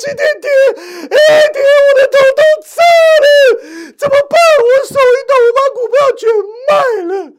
[0.00, 0.48] 积电跌，
[1.10, 2.82] 哎跌，我的头都炸
[3.22, 4.38] 了，怎么办？
[4.64, 6.28] 我手一抖，我把股票全
[6.68, 7.32] 卖了。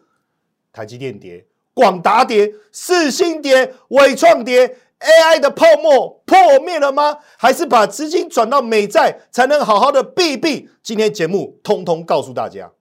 [0.71, 7.17] 台积电跌，广达跌，四星跌，伟创跌，AI 的泡沫破灭了吗？
[7.37, 10.69] 还是把资金转到美债才能好好的避避？
[10.83, 12.71] 今天节目通通告诉大家。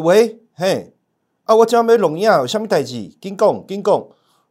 [0.00, 0.92] 喂，嘿，
[1.44, 3.08] 啊，我今要录影，有啥物代志？
[3.20, 4.06] 紧讲，紧讲。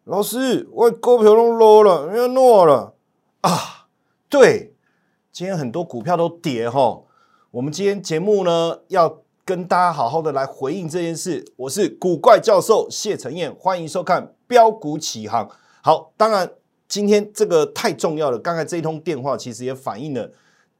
[0.05, 2.95] 老师，我股票拢落了，要落了
[3.41, 3.87] 啊！
[4.29, 4.73] 对，
[5.33, 7.01] 今天很多股票都跌哈。
[7.51, 11.45] 我们今天节目呢，要跟大家好好的来回应这件事。
[11.57, 15.49] 我是古怪教授谢承彦，欢迎收看标股起航。
[15.81, 16.49] 好，当然
[16.87, 18.39] 今天这个太重要了。
[18.39, 20.31] 刚才这一通电话其实也反映了。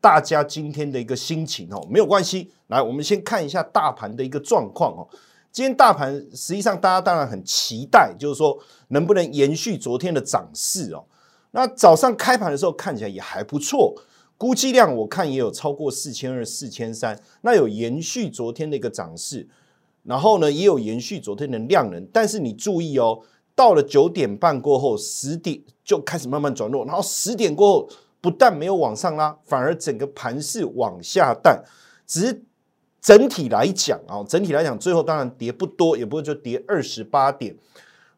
[0.04, 2.52] 大家今天的一个心情哦，没有关系。
[2.68, 5.08] 来，我们先看一下大盘的一个状况哦。
[5.50, 8.60] 今天大盘实际上大家当然很期待，就是说
[8.90, 11.06] 能不能延续昨天的涨势哦。
[11.52, 13.96] 那早上开盘的时候看起来也还不错，
[14.38, 19.48] 估计量我看也有超过四千二、四千三，那有延续昨天的一个涨势，
[20.04, 22.06] 然后呢也有延续昨天的量能。
[22.12, 23.22] 但是你注意哦，
[23.56, 27.90] 到了九点半过后，十点就开始慢慢转弱，然后十点过后。
[28.24, 31.62] 不但没有往上拉，反而整个盘势往下淡。
[32.08, 32.42] 只是
[33.02, 37.54] 整体来讲啊，整体来讲，最后当然跌不多，也不会就跌二十八点。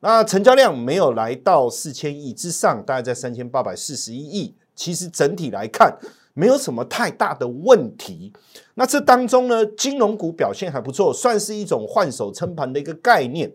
[0.02, 4.56] 那成交量没有来到四千亿之上，大概在三千八百四十一亿。
[4.76, 5.98] 其实整体来看，
[6.36, 8.32] 没有什么太大的问题。
[8.76, 13.52] 那这当中呢，金融股表现还不错，算是一种换手撑盘的一个概念。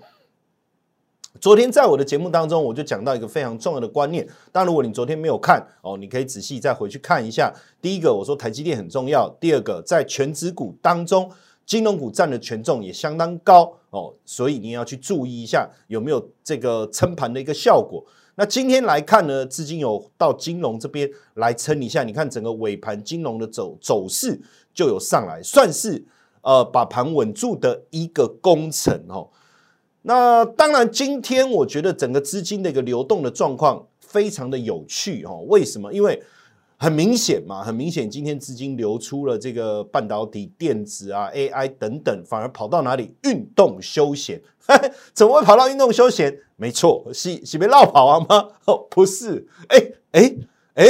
[1.40, 4.28] 昨天在我的节目当中，我就讲到一个非常重要的观念。
[4.52, 7.50] 但如果你昨天没有看哦，你可以仔细再回去看一下。
[7.80, 11.30] 第一个，我说台积电很重要；第二个，在全指股当中，
[11.64, 18.04] 金融股占的权重也相当高哦，所以你要去注意一下有没有这个撑盘的一个效果。
[18.34, 22.04] 那今天来看呢，资金有到金融这边来撑一下。
[22.04, 24.38] 你看整个尾盘金融的走走势
[24.74, 26.04] 就有上来，算是
[26.42, 29.30] 呃把盘稳住的一个工程哦。
[30.03, 35.44] 那当然，今天我觉得整个资金的一个流动的状况非常的有趣哦。
[35.49, 35.93] 为什么？
[35.93, 36.22] 因为
[36.78, 43.15] 很明显嘛，很明显，今天资金流出了这个半导体、电子啊、AI 等等，反而跑到哪里？
[43.25, 44.41] 运动休闲？
[45.12, 46.38] 怎么会跑到运动休闲？
[46.56, 48.49] 没错，是是被绕跑啊吗？
[48.65, 50.34] 哦，不是，哎哎
[50.75, 50.87] 哎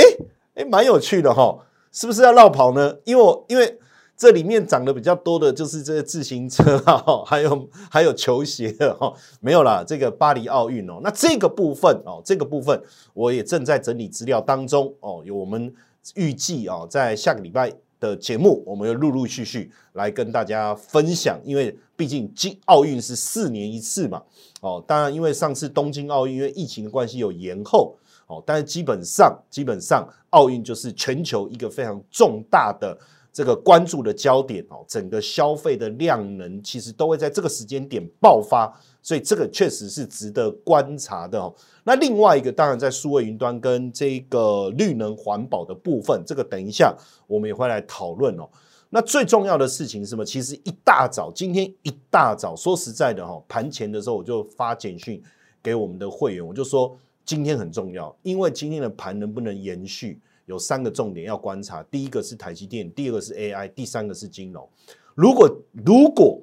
[0.54, 2.98] 哎，蛮有趣的哈，是不是要绕跑呢？
[3.04, 3.78] 因为因为。
[4.20, 9.10] 这里面涨的比较多的就是这些自行车啊，还有还有球鞋哈，
[9.40, 12.78] 没有啦，这个巴黎奥运哦，那这个部分哦，这个部分
[13.14, 15.72] 我也正在整理资料当中哦，有我们
[16.16, 24.22] 预计啊，在下个礼拜的节目，我们要陆陆续续来跟大家分享，因为毕竟今奥运是四年一次嘛，
[24.60, 32.94] 哦，当然因为上次东京奥运因为疫情的关系有延后哦，但是基本上基本上奥运就是全球一个非常重大的。
[33.32, 41.54] 这个关注的焦点哦，整个消费的量能其实都会在这个时间点爆发，所以这个确实是值得观察的哦。
[41.84, 46.92] 那另外一个，当然在数位云端跟这个绿能环保的部分，这个等一下
[47.26, 48.48] 我们也会来讨论哦。
[48.90, 50.24] 那最重要的事情是什么？
[50.24, 55.22] 其实一大早，今天一大早，说实在的哈，盘前的时候我就发简讯
[55.62, 60.20] 给我们的会员，我就说今天很重要，因为今天的盘能不能延续？
[60.50, 64.68] 有三个重点要观察，第一个是台积电，第二个是 AI，第三个是金融。
[65.14, 65.48] 如果
[65.86, 66.42] 如果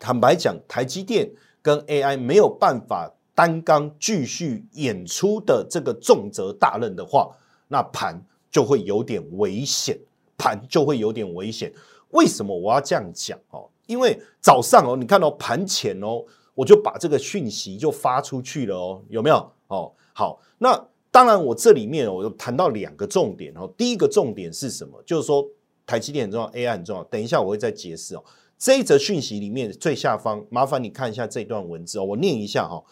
[0.00, 1.30] 坦白讲，台积电
[1.62, 7.30] 跟 AI 没有办法单刚继续演出的这个重责大任的话，
[7.68, 8.20] 那盘
[8.50, 9.96] 就会有点危险，
[10.36, 11.72] 盘就会有点危险。
[12.10, 13.70] 为什么我要这样讲哦？
[13.86, 16.24] 因为早上哦，你看到盘前哦，
[16.56, 19.52] 我就把这个讯息就发出去了哦，有没有？
[19.68, 20.88] 哦，好，那。
[21.14, 23.72] 当然，我这里面我谈到两个重点哦。
[23.78, 25.00] 第一个重点是什么？
[25.06, 25.46] 就是说
[25.86, 27.04] 台积电很重要，AI 很重要。
[27.04, 28.24] 等一下我会再解释哦。
[28.58, 32.04] 这一则讯息里面最下方，麻烦你看一下这段文字哦。
[32.04, 32.82] 我念一下哈。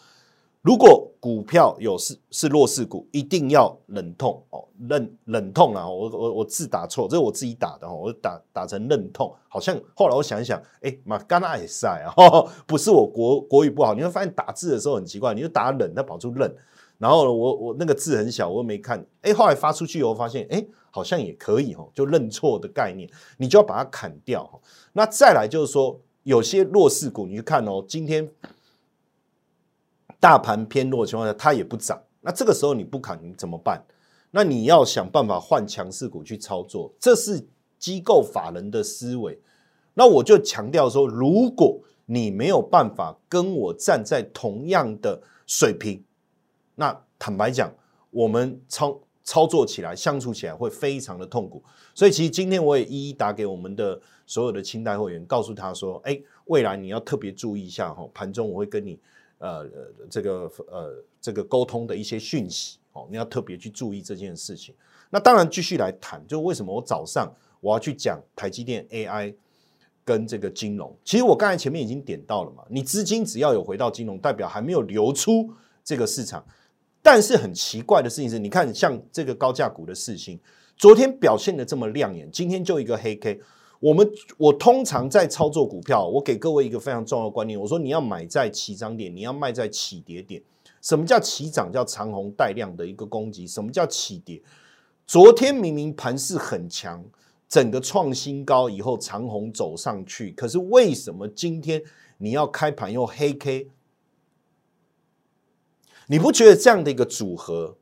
[0.61, 5.85] 如果股票有是是弱势股，一定要忍痛哦，忍忍痛啊！
[5.85, 12.15] 我我我字打错，这是我自己打的哈，我打打成忍痛，好像后来我想一想，哎妈，刚那也晒啊，
[12.65, 16.55] 不是我国国语不好，你会发现打字的时候很奇怪，你就打忍，它跑出忍。
[16.97, 24.59] 然后，我我那个字很小，我又没看，哎，后来发出去以后发现，哎，好像也可以哦，就认错的概念，你就要把它砍掉哈。
[24.93, 28.29] 那再来就是说，有些弱势股，你去看哦，今天
[30.19, 33.83] 大盘偏弱的情况下，它也不涨，那这个时候你不砍，你怎么办？
[34.31, 37.45] 那你要想办法换强势股去操作，这是
[37.77, 39.37] 机构法人的思维。
[39.93, 46.03] 那我就强调说，如果你没有办法跟我站在同样的水平，
[46.75, 47.73] 那坦白讲，
[48.09, 51.63] 我们操操作起来、相处起来会非常的痛苦。
[51.93, 58.99] 所以，其实今天我也一一打给我们的所有的清代会员，告诉他说：“哎，未来你要特别注意一下哈，盘中我会跟你
[59.37, 59.65] 呃
[60.09, 64.73] 这个呃这个沟通的一些讯息哦，你要特别去注意这件事情。
[65.09, 67.31] 那当然，继续来谈，就为什么我早上
[67.61, 69.33] 我要去讲台积电 AI。”
[70.05, 75.49] 跟这个金融，其实我刚才前面已经点到了嘛，你资金只要有回到金融，代表还没有流出
[75.81, 76.45] 这个市场。
[77.03, 80.39] 但是很奇怪的事情是，你看像这个高价股的事情，
[80.75, 83.39] 昨天表现的这么亮眼，今天就一个黑 K。
[83.79, 90.41] 我们我通常在操作股票，我给各位一个非常重要的观念，我说你要买在起涨点，你要卖在起跌点。
[90.81, 91.69] 什么叫起涨？
[91.71, 93.45] 叫长红带量的一个攻击。
[93.45, 94.41] 什么叫起跌？
[95.05, 97.03] 昨天明明盘势很强。
[97.49, 101.79] 整个创新高以后，长虹走上去，可是为什么今天
[102.17, 103.67] 你要开盘用黑 K？
[106.07, 107.77] 你不觉得这样的一个组合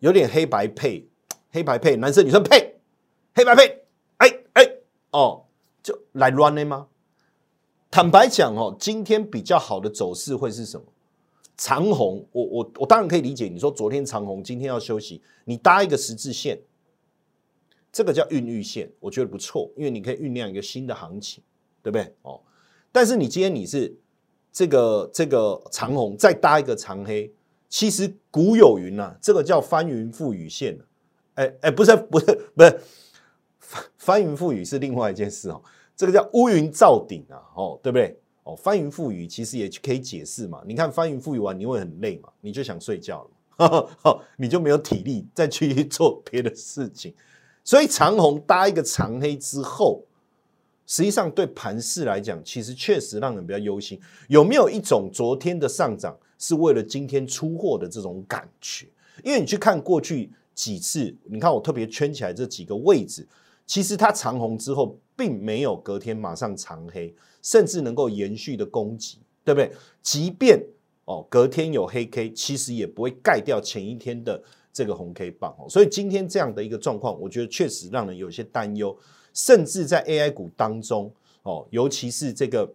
[0.00, 1.08] 有点黑白配？
[1.50, 2.76] 黑白配，男生女生配，
[3.34, 3.84] 黑白配，
[4.18, 4.76] 哎哎
[5.12, 5.44] 哦，
[5.82, 6.88] 就来 run 的吗？
[7.90, 10.84] 坦白讲哦，今天比较好的走势会是什么？
[11.56, 16.60] 长虹，我我我当然可以理解，你说昨天长虹，今天要休息，你搭一个十字线。
[17.90, 21.42] 这个叫孕育线，我觉得不错，因为你可以酝酿一个新的行情，
[21.82, 22.14] 对不对？
[22.20, 22.42] 哦，
[22.92, 23.96] 但是你今天你是
[24.56, 27.30] 这个这个长红再搭一个长黑，
[27.68, 30.78] 其实古有云呐，这个叫翻云覆雨线
[31.34, 32.80] 哎哎，不是不是不是
[33.58, 35.60] 翻翻云覆雨是另外一件事哦，
[35.94, 38.18] 这个叫乌云罩顶啊，哦，对不对？
[38.44, 43.28] 哦，翻云覆雨其实也可以解释嘛，你看翻云覆雨完你会很累嘛，你就想睡觉
[43.58, 47.14] 了，好， 你就没有体力再去做别的事情。
[47.62, 50.02] 所以长红搭一个长黑之后，
[50.86, 54.00] 实际上对盘势来讲，其实确实让人比较忧心。
[54.28, 58.86] 有没有一种昨天的上涨是为了今天出货的这种感觉？
[59.24, 63.26] 因为你去看过去几次，你看我特别圈起来这几个位置，
[63.66, 69.72] 其实它长红之后，并没有隔天马上长黑，甚至能够延续的攻击，对不对？
[70.02, 70.62] 即便
[71.04, 74.42] 哦隔天有黑 K，其实也不会盖掉前一天的。
[74.76, 78.94] 这个红 K 棒哦，所以今天这样的一个状况，我觉得确实让人有些担忧，
[79.36, 81.12] 甚至在 AI 股当中
[81.42, 82.72] 哦，尤其是这个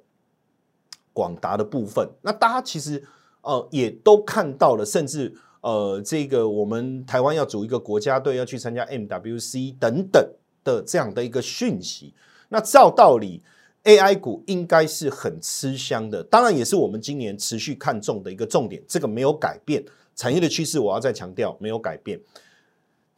[1.12, 3.04] 广达的部分，那大家其实
[3.42, 10.24] 呃也都看到了，甚至呃这个我们台湾要组一个国家队，要去参加 MWC 等等
[10.64, 12.14] 的这样的一个讯息，
[12.50, 13.42] 那照道理
[13.86, 19.84] AI 股应该是很吃香的，当然也是我们今年持续看重的一个重点，这个没有改变。
[20.14, 22.20] 产业的趋势，我要再强调没有改变，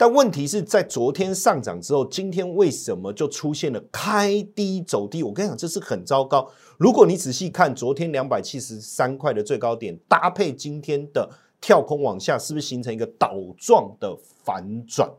[0.04, 5.24] 但问题是在昨天上涨之后，今天为什么就出现了开低走低？
[5.24, 6.52] 我跟你讲，这是很糟糕。
[6.78, 11.30] 如果你仔细看昨天两百七十三块的最高点，搭配今天的
[11.62, 14.14] 跳空往下，是不是形成一个倒状的
[14.44, 15.10] 反转？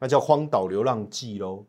[0.00, 1.64] 那叫荒岛流浪记喽。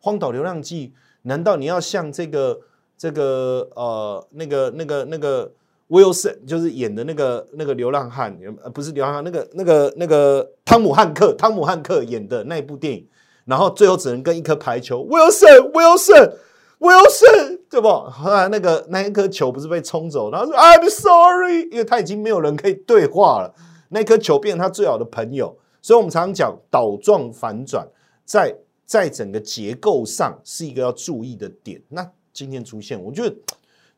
[0.00, 0.94] 荒岛流浪记，
[1.24, 2.58] 难道你要像这个
[2.96, 5.52] 这个呃那个那个那个
[5.92, 8.34] ？Wilson 就是演的那个那个流浪汉，
[8.64, 13.06] 呃，不是流浪汉，那个那个那个汤姆汉克，汤姆汉克演的那一部电影，
[13.44, 17.88] 然后最后只能跟一颗排球，Wilson，Wilson，Wilson，对不？
[17.88, 23.54] 后来那个那一颗球不是被冲走，然后说 I'm sorry，因为他已经没有人可以对话了，
[23.90, 27.86] 那颗球变成他最好的朋友，所以我们常常讲倒状反转，
[28.24, 28.56] 在
[28.86, 31.82] 在整个结构上是一个要注意的点。
[31.90, 33.36] 那今天出现，我觉得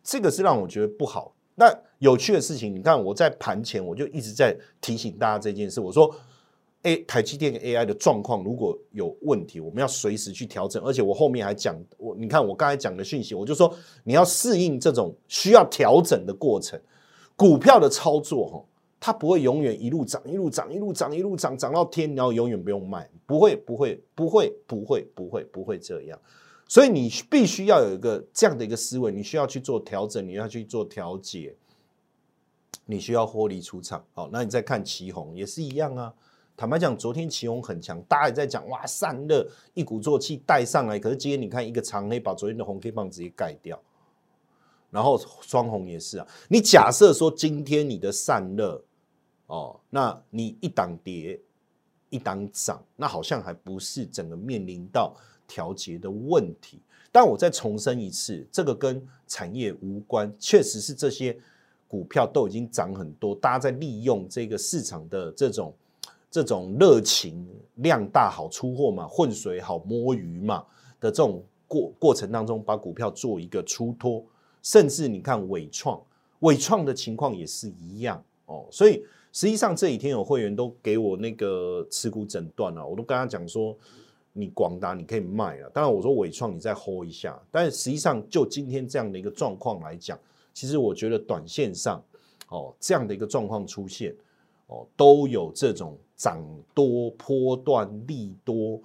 [0.02, 1.33] 这个是让我觉得不好。
[1.54, 5.80] 那有趣的事情，你看我在盘前我就一直在提醒大家这件事。
[5.80, 6.12] 我说
[6.82, 10.82] ，A 台积电 AI 的状况如果有问题，我们要随时去调整。
[10.82, 16.80] 而且我后面还讲，我你看我刚才讲的讯息，我就说你要适应这种需要调整的过程。
[17.36, 18.64] 股票的操作哈，
[19.00, 26.18] 它不会永远一路涨一路涨一路涨一路涨涨到天，然后永远不用卖，不会不会不会不会不会不会这样。
[26.66, 31.54] 所以你必须要有一个这样的一个思维，你需要去做调整，你要去做调节，
[32.86, 34.04] 你需要获利出场。
[34.14, 36.12] 好，那你再看旗红也是一样啊。
[36.56, 40.98] 坦白讲，昨天旗红很强，大家也在讲哇，散热一鼓作气带上来。
[40.98, 43.80] 可是今天你看一个长黑把昨天的红 K 棒直接盖掉，
[44.90, 46.26] 然后双红也是啊。
[46.48, 48.82] 你假设说今天你的散热
[49.46, 51.40] 哦，那你一档跌，
[52.08, 55.14] 一档涨，那好像还不是整个面临到
[55.46, 56.78] 调节的问题。
[57.12, 61.36] 但我再重申一次，这个跟产业无关，确实是这些
[61.86, 65.72] 股票都已经涨很多，大家在利用这个市场的这种
[66.28, 67.46] 这种热情，
[67.76, 70.64] 量大好出货嘛，混水好摸鱼嘛
[70.98, 74.24] 的这种过过程当中，把股票做一个出脱，
[74.60, 76.02] 甚至你看伟创，
[76.40, 83.76] 伟创的情况也是一样哦，所以实际上这几天有会员都给我那个持股诊断了，我都跟他讲说。
[84.36, 90.18] 你广达你可以卖了，当然我说伟创你再 hold 一下，但是实际上就今天这样的一个状况来讲，
[90.52, 92.02] 其实我觉得短线上
[92.48, 94.12] 哦这样的一个状况出现
[94.66, 98.80] 哦都有这种涨多波段利多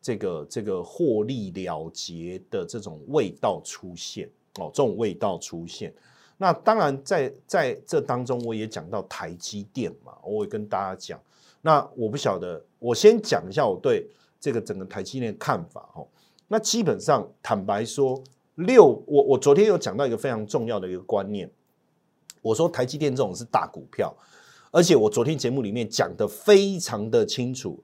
[0.00, 5.92] 这个这个获利了结的这种味道出现哦这种味道出现，
[6.38, 11.20] 那当然在在这当中我也讲到台积电嘛，我会跟大家讲，
[11.60, 14.06] 那我不晓得我先讲一下我对。
[14.46, 16.06] 这个整个台积电看法哦，
[16.46, 18.22] 那基本上坦白说，
[18.54, 21.50] 六我我昨天有讲到一个非常重要的一个观念，
[22.40, 24.16] 我说台积电这种是大股票，
[24.70, 27.82] 而且我昨天节目里面讲的非常的清楚，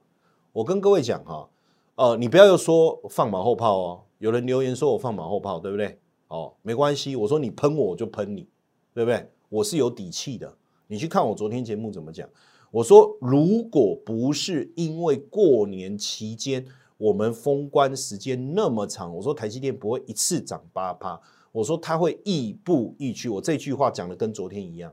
[0.53, 1.49] 我跟各位讲哈，
[1.95, 5.99] 呃，你不要又说放马后炮哦，有人留言说我放马后炮，对不对？
[6.29, 8.47] 哦，没关系，我说你喷我我就喷你，
[8.93, 9.29] 对不对？
[9.49, 10.55] 我是有底气的，
[10.87, 12.25] 你去看我昨天节目怎么讲。
[12.73, 16.65] 我说，如果不是因为过年期间
[16.97, 23.29] 我们封关时间那么长，我说台积电不会一次涨八趴，我说它会亦步亦趋。
[23.29, 24.91] 我这句话讲的跟昨天一样，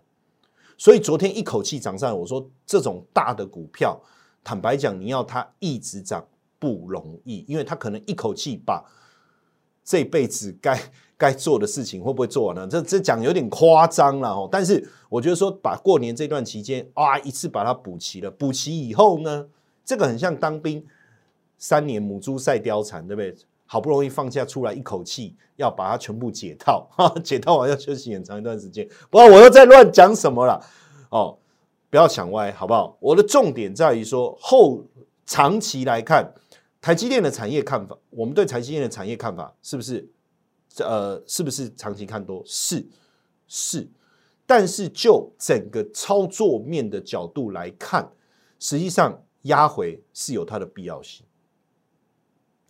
[0.76, 3.98] 所以昨天一口气涨上来，我说这种大的股票，
[4.44, 8.84] 坦白讲，你要它一直涨不容易，因为它可能一口气把
[9.82, 10.78] 这辈子该。
[11.20, 12.66] 该做的事情会不会做完呢？
[12.66, 14.48] 这这讲有点夸张了哦。
[14.50, 19.46] 但是我觉得说，把过年这段期间啊，一次把它补齐了，补齐以后呢，
[19.84, 20.82] 这个很像当兵
[21.58, 23.36] 三年母猪赛貂蝉，对不对？
[23.66, 26.88] 好不容易放假出来，一口气要把它全部解套，
[27.22, 28.88] 解套完要休息很长一段时间。
[29.10, 30.58] 不知道我又在乱讲什么了
[31.10, 31.36] 哦，
[31.90, 32.96] 不要想歪好不好？
[32.98, 34.82] 我的重点在于说，后
[35.26, 36.32] 长期来看，
[36.80, 40.08] 台积电的产业看法，我们对台积电的产业看法是不是？
[40.78, 42.42] 呃，是不是长期看多？
[42.46, 42.86] 是
[43.48, 43.88] 是，
[44.46, 48.12] 但是就整个操作面的角度来看，
[48.58, 51.26] 实际上压回是有它的必要性。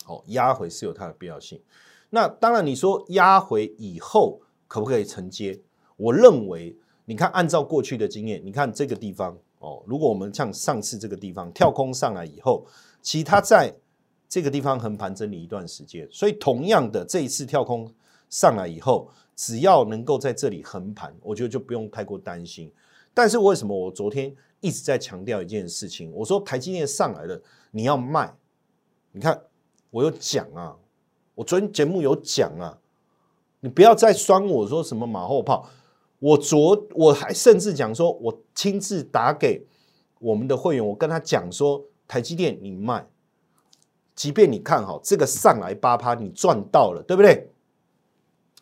[0.07, 1.61] 哦，压回是有它的必要性。
[2.09, 5.61] 那当然，你说压回以后可不可以承接？
[5.97, 12.67] 我认为，你看，按照过去的经验，你看这个地方哦，如果我们像上次这个地方跳空上来以后，
[13.03, 13.75] 其他在。
[14.31, 17.93] 这个地方横盘整理一段时间，所以同样的这一次跳空
[18.29, 22.71] 上来以后，只要能够在这里横盘，我觉得就不用太过担心。
[23.13, 26.13] 但是为什么我昨天一直在强调一件事情？
[26.15, 28.33] 我说台积电上来了，你要卖。
[29.11, 29.43] 你看
[29.91, 30.77] 我有讲啊，
[31.35, 32.79] 我昨天节目有讲啊，
[33.59, 35.69] 你不要再酸我说什么马后炮。
[36.21, 39.67] 我昨我还甚至讲说，我亲自打给
[40.21, 43.05] 我们的会员，我跟他讲说，台积电你卖。
[44.21, 47.51] 即便你看好这个上来八趴，你赚到了，对不对？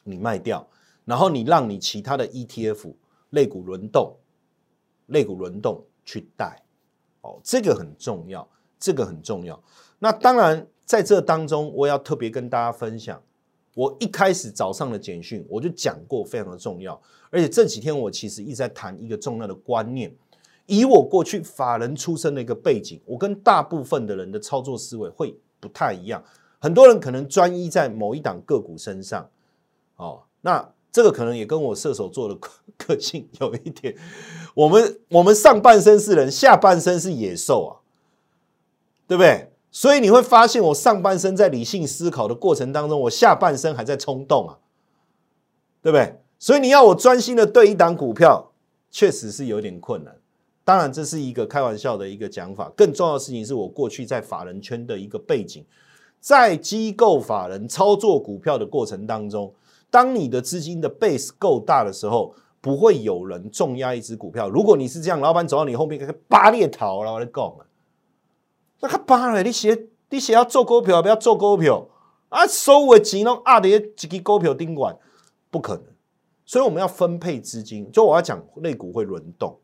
[0.05, 0.65] 你卖掉，
[1.05, 2.95] 然后你让你其他的 ETF
[3.31, 4.15] 类股轮动，
[5.07, 6.63] 类股轮动去带，
[7.23, 8.49] 哦，这个很重要，
[8.79, 9.61] 这个很重要。
[9.99, 13.21] 那当然，在这当中，我要特别跟大家分享，
[13.75, 17.03] 我一开始早上的简讯我就讲过，非常的重要。
[17.31, 20.15] 而且这几天我其实一直在谈一个重要的观念。
[20.67, 25.37] 以我过去法人出身的一个背景，我跟大部分的人的操作思维会。
[25.61, 26.23] 不太一样，
[26.59, 29.29] 很多人可能专一在某一档个股身上，
[29.97, 32.39] 哦，那这个可能也跟我射手座的
[32.77, 33.97] 个性有一点。
[34.55, 37.73] 我们我们上半身是人，下半身是野兽啊，
[39.07, 39.53] 对不对？
[39.71, 44.59] 所以你会发现，我上半身在理性思考的过程当中，我下半身还在冲动啊，
[45.83, 46.21] 对不对？
[46.39, 48.53] 所以你要我专心的对一档股票，
[48.91, 50.18] 确实是有点困难。
[50.69, 52.71] 当然，这是一个开玩笑的一个讲法。
[52.77, 55.65] 更重要的事情是我过去在法人圈的一个背景，
[56.21, 59.51] 在机构法人操作股票的过程当中，
[59.89, 64.51] 当你的资金的 base 够大的时候，不会有人重压一只股票。
[64.51, 67.65] 如果你是这样，老板走到你后面，给扒裂逃了，我来讲啊，
[68.81, 71.89] 那个扒了，你写你写要做股票，不要做股票
[72.29, 74.95] 啊，收尾钱拢压在一个股票顶管，
[75.51, 75.85] 不可能。
[76.45, 79.59] 所以我们要分配资金，就我要讲，类股会轮动。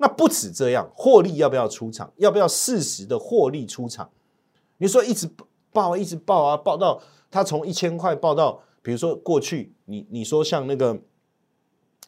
[0.00, 2.10] 那不止这样，获利要不要出场？
[2.16, 4.10] 要不要适时的获利出场？
[4.78, 5.28] 你说一直
[5.72, 10.98] 报，一直报啊，报到它从一千块报到，比如说过去，你你说像那个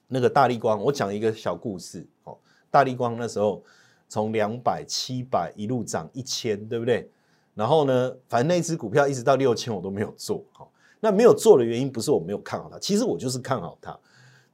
[0.08, 2.38] 那个大力光，我讲一个小故事哦。
[2.70, 3.62] 大力光那时候
[4.08, 7.10] 从两百、七百一路涨一千，对不对？
[7.54, 10.42] 然后呢，反正那只股票一直到六千我都没有做。
[10.52, 13.94] 好，那没有做的原因不是我没有看好它，其实我就是看好它，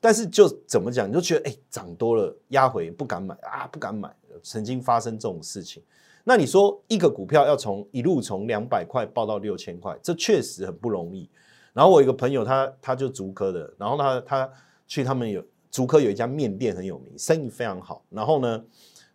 [0.00, 4.14] 但是就怎么讲，你就觉得哎，涨多了压回不敢买啊，不敢买。
[4.40, 5.83] 曾经发生这种事情，
[6.23, 11.28] 那你说一个股票要从一路从两百块爆到六千块，这确实很不容易。
[11.73, 14.50] 然后我一个朋友，他他就足科的，然后他他
[14.87, 18.05] 去他们有足科有一家面店很有名，生意非常好。
[18.11, 18.64] 然后呢，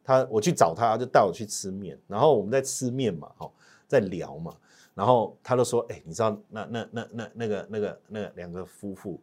[0.03, 1.97] 他我去找他，就带我去吃面。
[2.05, 3.49] 然后我们在吃面嘛，哈，
[3.87, 4.53] 在聊嘛。
[4.93, 9.19] 然后他就说：“哎，你知道那那那那那个那个那个两个夫妇？”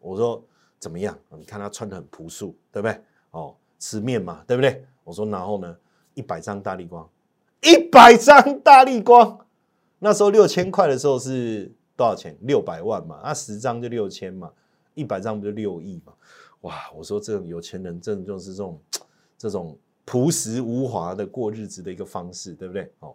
[0.00, 0.44] 我说
[0.84, 1.18] ：“怎么样？
[1.38, 3.00] 你看他穿的很朴素，对不对？
[3.30, 5.74] 哦，吃面嘛，对不对？”我说：“然后呢？
[6.12, 7.08] 一百张大力光，
[7.62, 9.46] 一百张大力光，
[9.98, 12.36] 那时候六千块的时候是。”多少钱？
[12.40, 14.50] 六百万嘛，那十张就六千嘛，
[14.94, 16.12] 一百张不就六亿嘛？
[16.62, 16.90] 哇！
[16.92, 18.80] 我说这种有钱人真的就是这种
[19.38, 22.92] 这种朴实无华的过日子的一个方式，对不对？
[22.98, 23.14] 哦，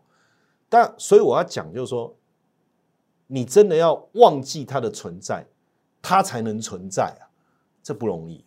[0.70, 2.16] 但所以我要讲就是说，
[3.28, 5.46] 你真的要忘记它的存在，
[6.02, 7.28] 它才能存在啊，
[7.90, 8.46] 这不容易。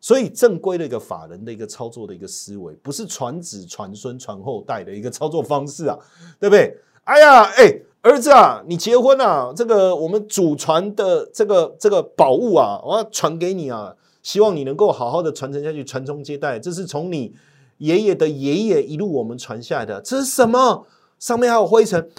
[0.00, 5.98] 所以正规的一个法人的一个操作的一个思维，不是传子传孙传后代的一个操作方式啊，
[6.38, 6.78] 对不对？
[7.02, 7.80] 哎呀，哎。
[8.04, 9.50] 儿子啊，你结婚啊？
[9.56, 13.96] 这个我们祖传的这个这个宝物啊，我要传给你啊！
[14.22, 16.58] 希望你能够好好的传承下去，传宗接代。
[16.58, 17.34] 这是从你
[17.78, 20.02] 爷爷的爷爷一路我们传下来的。
[20.02, 20.86] 这是什么？
[21.18, 22.10] 上面还有灰尘。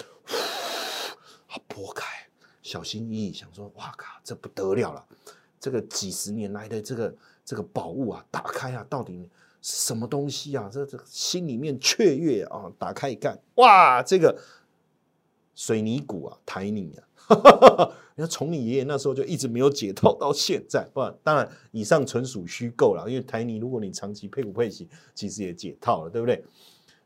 [1.68, 2.04] 拨开，
[2.64, 5.04] 小心翼翼，想说：哇靠，这不得了了！
[5.66, 7.12] 这个几十年来的这个
[7.44, 9.28] 这个宝物啊，打开啊，到底
[9.60, 10.70] 什么东西啊？
[10.72, 12.70] 这这心里面雀跃啊！
[12.78, 14.38] 打开一看，哇，这个。
[15.56, 17.00] 水泥股啊，台泥啊，
[18.14, 26.44] 你看从你爷爷那时候就一直没有解套到现在，不，当然以上纯属虚构了，因为台泥如果你长期配股配息，其实也解套了，对不对？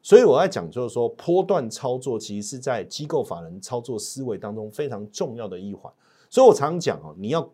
[0.03, 5.93] 所以我在讲就是说，波段操作其实是在机构法人操作思维当中非常重要的一环。
[6.29, 7.49] 所以我常常讲哦，你要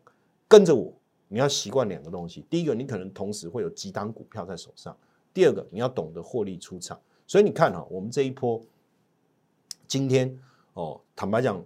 [0.49, 0.93] 跟着我，
[1.29, 4.93] 你要习惯两个东西：第一个，你可能同时会有几档股票在手上；
[5.33, 6.99] 第二个，你要懂得获利出场。
[7.27, 8.61] 所以你看哈，我们这一波
[9.87, 10.39] 今天。
[10.75, 11.59] 哦，坦白讲，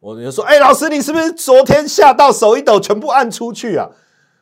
[0.00, 3.90] 我就说，哎，老师，你是不是昨天下到手一抖，全部按出去啊？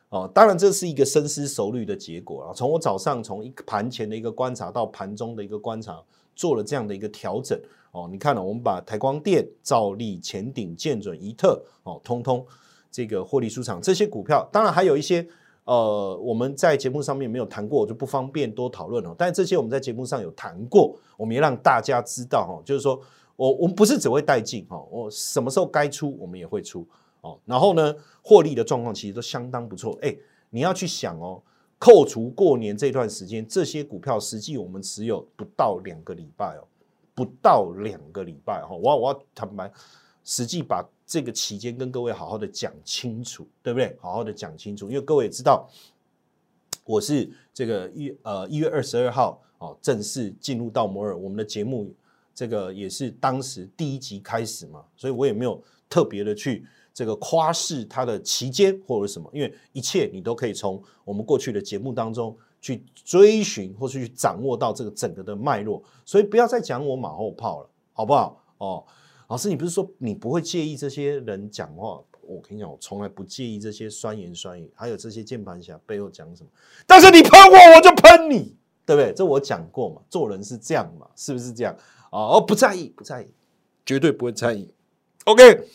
[0.07, 2.53] 哦，当然这是一个深思熟虑的结果啊。
[2.53, 6.01] 从我早上从一盘前的一个观察到盘中的一个观察，
[6.33, 7.59] 做了这样的一个调整。
[7.91, 12.47] 哦，你看了，我们把台光电、兆利、前顶、建准、一特，哦，通通
[12.91, 15.25] 这个获利出场这些股票，当然还有一些
[15.63, 19.15] 呃，我们在节目上面没有谈过，我就不方便多讨论了。
[19.17, 23.01] 但是这些我们在节目上有谈过，我们也让大家知道哈，就是说。
[23.37, 26.85] 我我们不是只会带进哈，我什么时候该出我们也会出
[27.21, 27.39] 哦。
[27.43, 29.97] 然后呢，获利的状况其实都相当不错。
[30.03, 30.15] 哎，
[30.51, 31.41] 你要去想哦，
[31.79, 36.67] 扣除过年这段时间，这些股票实际我们持有不到两个礼拜哦，
[37.15, 38.75] 不到两个礼拜哈。
[38.75, 39.71] 我我要坦白，
[40.23, 43.93] 实际把这个期间跟各位好好的讲清楚，对不对？
[43.99, 45.67] 好好的讲清楚，因为各位也知道，
[46.85, 51.93] 我是这个一呃一月二十二号哦正式进入到摩尔我们的节目。
[52.33, 68.41] 这个也是当时第一集开始嘛，所以我也没有特别的去这个夸示它的期间或者什么，因为一切你都可以从我们过去的节目当中去追寻或是去掌握到这个整个的脉络，所以不要再讲我马后炮了，好不好？
[68.59, 68.85] 哦，
[69.31, 72.01] 老师，你不是说你不会介意这些人讲话？
[72.19, 76.49] 我跟你讲，我从来不介意这些酸言酸语，还有这些键盘侠背后讲什么，
[76.85, 79.13] 但是你喷我，我就喷你，对不对？
[79.13, 81.73] 这我讲过嘛，做人是这样嘛，是不是这样？
[82.11, 83.33] 哦，不在意，不在意，
[83.85, 84.69] 绝对不会在意。
[85.23, 85.65] OK，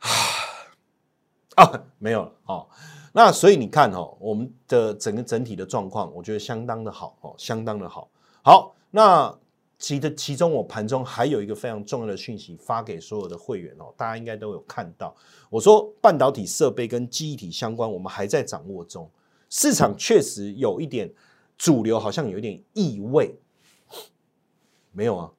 [1.56, 2.32] 啊，没有了。
[2.44, 2.68] 哦，
[3.12, 8.10] 那所以你看哦，我们的整个整体的状况，我觉得相当的好哦，相当的好。
[8.42, 9.34] 好，那
[9.82, 15.12] 其的其中，我盘中还有一个非常重要的讯息发给所有的会员哦，大家应该都有看到。
[15.50, 19.10] 我说半导体设备跟记忆体相关，我们还在掌握中。
[19.50, 21.12] 市场确实有一点
[21.58, 23.34] 主流，好像有一点异味。
[24.92, 25.32] 没有啊，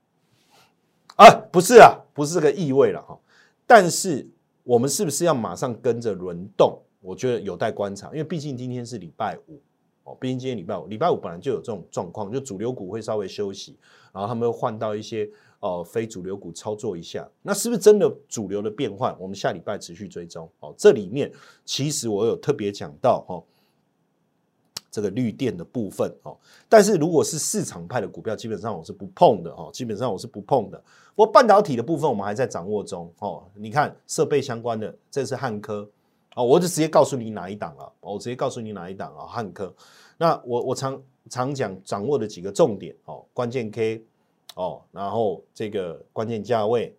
[1.15, 3.17] 啊，不是啊，不是这个异味了哈。
[3.65, 4.29] 但是
[4.63, 6.77] 我们是不是要马上跟着轮动？
[6.99, 9.62] 我觉得有待观察，因为毕竟今天是礼拜五
[10.04, 13.78] 哦，毕竟今天礼拜五，礼拜五本来就有这种状况，就主流股会稍微休息，
[14.12, 17.30] 然后他们会换到一些呃非主流股操作一下。
[17.42, 19.16] 那是不是真的主流的变换？
[19.20, 20.74] 我们下礼拜持续追踪哦。
[20.78, 21.32] 这里面
[21.66, 23.44] 其实我有特别讲到哦。
[24.92, 26.38] 这个绿电的部分哦，
[26.70, 30.78] 但是如果是市场派的股票，基本上我是不碰的哦，基本上我是不碰的。
[31.16, 33.44] 不过半导体的部分，我们还在掌握中哦。
[33.56, 35.89] 你看设备相关的，这是汉科
[36.34, 39.74] 啊，我就直接告诉你哪一档了，我直接告诉你哪一档啊，汉科。
[40.17, 44.04] 那我我常常讲掌握的几个重点哦，关键 K
[44.56, 46.96] 哦，然后这个关键价位，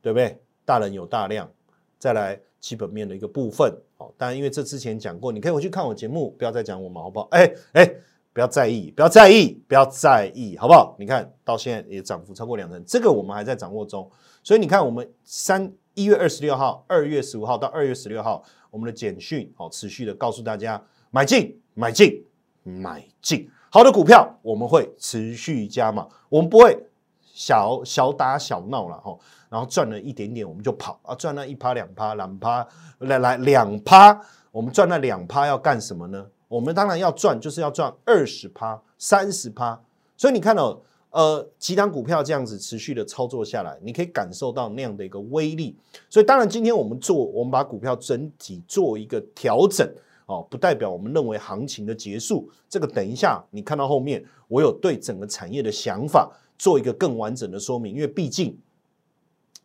[0.00, 0.38] 对不对？
[0.64, 1.50] 大人有大量，
[1.98, 4.12] 再来基本面的一个部分哦。
[4.16, 7.26] 当然，因为这之前讲过，你可以回去看我节目，不要再讲我毛包。
[7.32, 7.84] 哎哎，
[8.32, 10.94] 不要在意，不要在意，不要在意，好不好？
[10.98, 14.08] 你看到现在也涨幅超过两成，这个我们还在掌握中。
[14.44, 22.24] 所以你看，我们三一月二十六号、二月十五号到二月十六号，我们的简讯哦，持续的告诉大家买进、买进、
[22.62, 26.74] 买进，好的股票我们会持续加码，我们不会
[27.20, 29.14] 小小打小闹了哈。
[29.50, 31.14] 然后赚了一点点，我们就跑啊！
[31.14, 32.66] 赚了一趴、两趴、两趴，
[33.00, 34.18] 来来两趴，
[34.50, 36.26] 我们赚了两趴要干什么呢？
[36.48, 39.78] 我们当然要赚，就是要赚二十趴、三十趴。
[40.16, 40.80] 所以你看到，
[41.12, 45.76] 呃，几档股票这样子持续的操作下来，你可以感受到那样的一个威力。
[46.10, 49.86] 所以当然，今天我们做，我们把股票整体做一个调整
[50.26, 52.50] 哦，不代表我们认为行情的结束。
[52.68, 58.58] 这个等一下你看到后面，我有对整个产业的想法做一个更完整的说明，因为毕竟。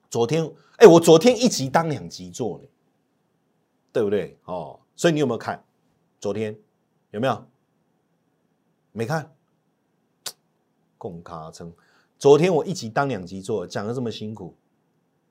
[0.10, 2.64] 昨天，哎，我昨天一集当两集做呢，
[3.92, 4.38] 对不对？
[4.46, 5.62] 哦，所以你有没有看？
[6.20, 6.58] 昨天
[7.12, 7.46] 有没有？
[8.94, 9.32] 没看？
[10.98, 11.74] 共卡称，
[12.18, 14.56] 昨天我一集当两集做，讲的这么辛苦，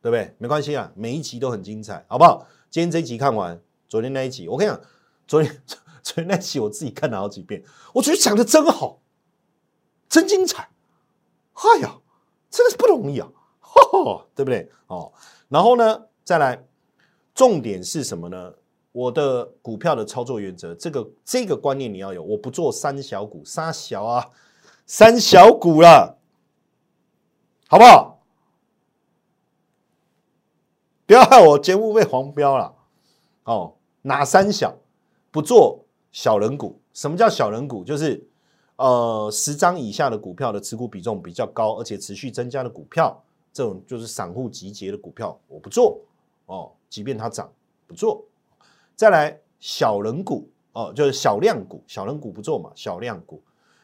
[0.00, 0.34] 对不对？
[0.38, 2.46] 没关系啊，每一集都很精彩，好不好？
[2.70, 4.80] 今天这一集看完，昨天那一集，我跟你讲，
[5.26, 5.62] 昨天
[6.02, 7.62] 昨天那集我自己看了好几遍，
[7.94, 9.00] 我觉得讲的真好，
[10.08, 10.70] 真精彩，
[11.54, 11.98] 哎呀，
[12.50, 13.30] 真的是不容易啊！
[14.34, 14.70] 对不对？
[14.86, 15.12] 哦，
[15.48, 16.64] 然后呢，再来，
[17.34, 18.54] 重点是什么呢？
[18.92, 22.22] 我的股票的操作原则，这个这个观念你要有。
[22.22, 24.30] 我不做三小股，三小啊，
[24.86, 26.16] 三小股了，
[27.66, 28.22] 好不好？
[31.04, 32.74] 不要害我节目被黄标了。
[33.44, 34.76] 哦，哪三小？
[35.32, 36.80] 不做小人股。
[36.94, 37.84] 什么叫小人股？
[37.84, 38.26] 就是
[38.76, 43.22] 呃，十张以下的股票的持股比重比较高，而且持续增加的股票。
[43.52, 45.98] 这种就是散户集结的股票，我不做
[46.46, 46.70] 哦。
[46.88, 47.50] 即便它涨，
[47.86, 48.24] 不做。
[48.94, 52.70] 再来小人股哦，就是小量股，小人股不做嘛。
[52.74, 53.40] 小量股，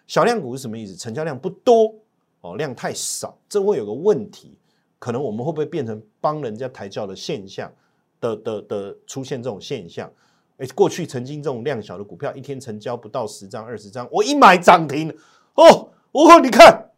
[0.07, 0.95] 小量股是什么意思？
[0.97, 1.95] 成交量不多
[2.41, 4.57] 哦，量太少，这会有个问题，
[4.99, 7.73] 可能我们会不会变成帮人家抬轿的现象
[8.21, 10.11] 的的的出现这种现象？
[10.59, 15.09] 哎，过去曾经这种量小的股票，一天成交不到十张、二十张，我一买涨停
[15.55, 16.91] 哦，哦，你看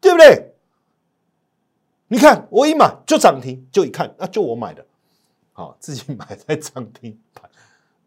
[0.00, 0.52] 对不对？
[2.08, 4.86] 你看，我一买就涨停，就一看，那就我买的，
[5.52, 7.50] 好，自己买在涨停板，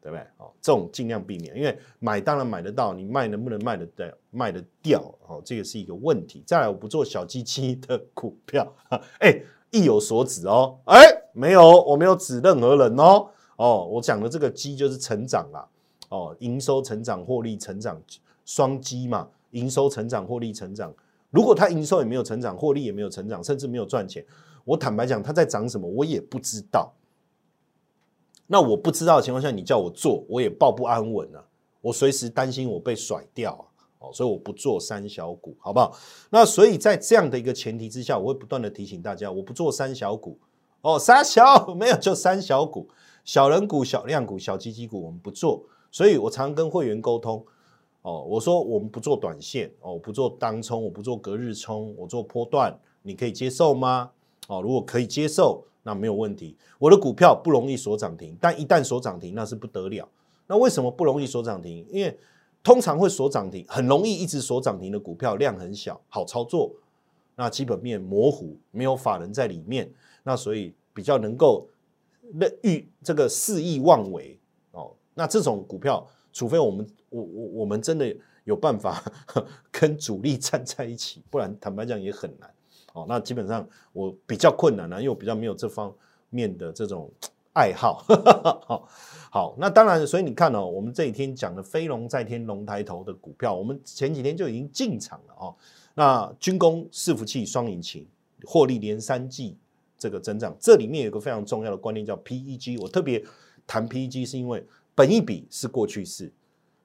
[0.02, 0.26] 对不对？
[0.38, 4.08] 哦，这种尽量避免，因为买当然买得到，你卖能不能卖得掉？
[4.32, 5.02] 卖得掉？
[5.28, 6.44] 哦，这个是一个问题。
[6.46, 8.74] 再来，我不做小鸡鸡的股票，
[9.20, 11.00] 哎，意有所指哦，哎，
[11.34, 15.68] 没有，我没有指任何人哦，哦，我讲的这个鸡就是成长啦，
[16.10, 18.02] 哦，营收成长、获利成长，
[18.46, 20.94] 双鸡嘛，营收成长、获利成长。
[21.30, 24.26] 如果它营收也没有成长，获利也没有成长，甚至没有赚钱，
[24.64, 26.92] 我坦白讲，它在涨什么，我也不知道。
[28.52, 31.46] 那我不知道的情况下，你叫我做，我也抱不安稳啊。
[31.82, 33.64] 我随时担心我被甩掉啊。
[34.00, 35.96] 哦，所以我不做三小股，好不好？
[36.32, 40.40] 那所以在这样的一个前提之下，我会不断的提醒大家，我不做三小股。
[40.82, 42.90] 哦，三小 没有，就三小股，
[43.24, 45.64] 小人股、小量股、小基基股，我们不做。
[45.92, 47.46] 所以我常跟会员沟通。
[48.02, 54.12] 哦，我说我们不做短线，哦，不做当冲，我不做隔日冲，我做波段，你可以接受吗？
[54.48, 56.56] 哦，如果可以接受，那没有问题。
[56.78, 60.08] 我的股票不容易锁涨停，但一旦锁涨停，那是不得了。
[60.48, 61.86] 那为什么不容易锁涨停？
[61.90, 62.18] 因为
[62.64, 66.72] 通常会锁涨停，很容易一直锁涨停的股票量很小，好操作，
[67.36, 69.92] 那基本面模糊，没有法人在里面，
[70.24, 71.68] 那所以比较能够
[72.34, 74.40] 那欲这个肆意妄为
[74.72, 74.92] 哦。
[75.14, 76.88] 那这种股票，除非我们。
[77.12, 79.04] 我我我们真的有办法
[79.74, 82.48] 跟主力站在一起，不然坦白讲也很难。
[82.94, 85.94] 哦，那基本上我比较困难了，因为我比较没有这方
[86.30, 87.10] 面的这种
[87.54, 88.04] 爱好。
[88.68, 88.88] 好，
[89.32, 95.56] 好，那当然，所以你看哦，我们这几天讲的飞龙在天、龙抬头的股票，我们前几天就已经进场了哦。
[95.96, 98.08] 那军工伺服器双引擎
[98.46, 99.58] 获利连三季
[99.98, 102.80] 这个增长，这里面有个非常重要的观念叫 PEG。
[102.82, 103.22] 我特别
[103.68, 106.32] 谈 PEG 是因为本一笔是过去式。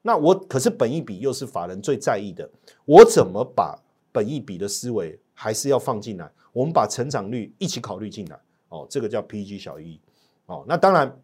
[0.02, 2.50] 那我可是本一笔又是法人最在意的，
[2.84, 3.78] 我怎么把
[4.12, 6.30] 本一笔的思维还是要放进来？
[6.52, 10.00] 我们把成长率一起考虑进来哦，这个叫 PG 小于一
[10.46, 10.64] 哦。
[10.66, 11.20] 那当然，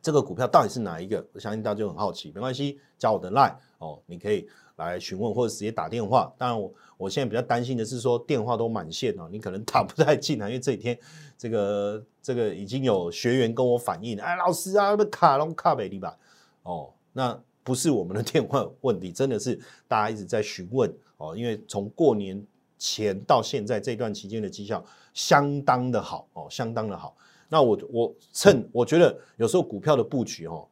[0.00, 1.26] 这个股票到底是哪一个？
[1.32, 6.32] 我相信大家就很好奇，没关系，加我的 line 哦，你可以来询问，或者直接打电话。
[6.38, 10.96] 当然我我现在比较担心的是说电话都满线哦，你可能打不太进来，因为这几天
[11.36, 16.16] 这个这个已经有学员跟我反映，哎，老师啊，卡龙卡北利吧，
[16.62, 19.58] 哦，那不是我们的电话问题，真的是
[19.88, 22.40] 大家一直在询问哦，因为从过年
[22.78, 24.84] 前到现在这段期间的绩效
[25.14, 27.16] 相当的好哦，相当的好。
[27.48, 30.66] 那我我趁我觉得有时候股票的布局哦，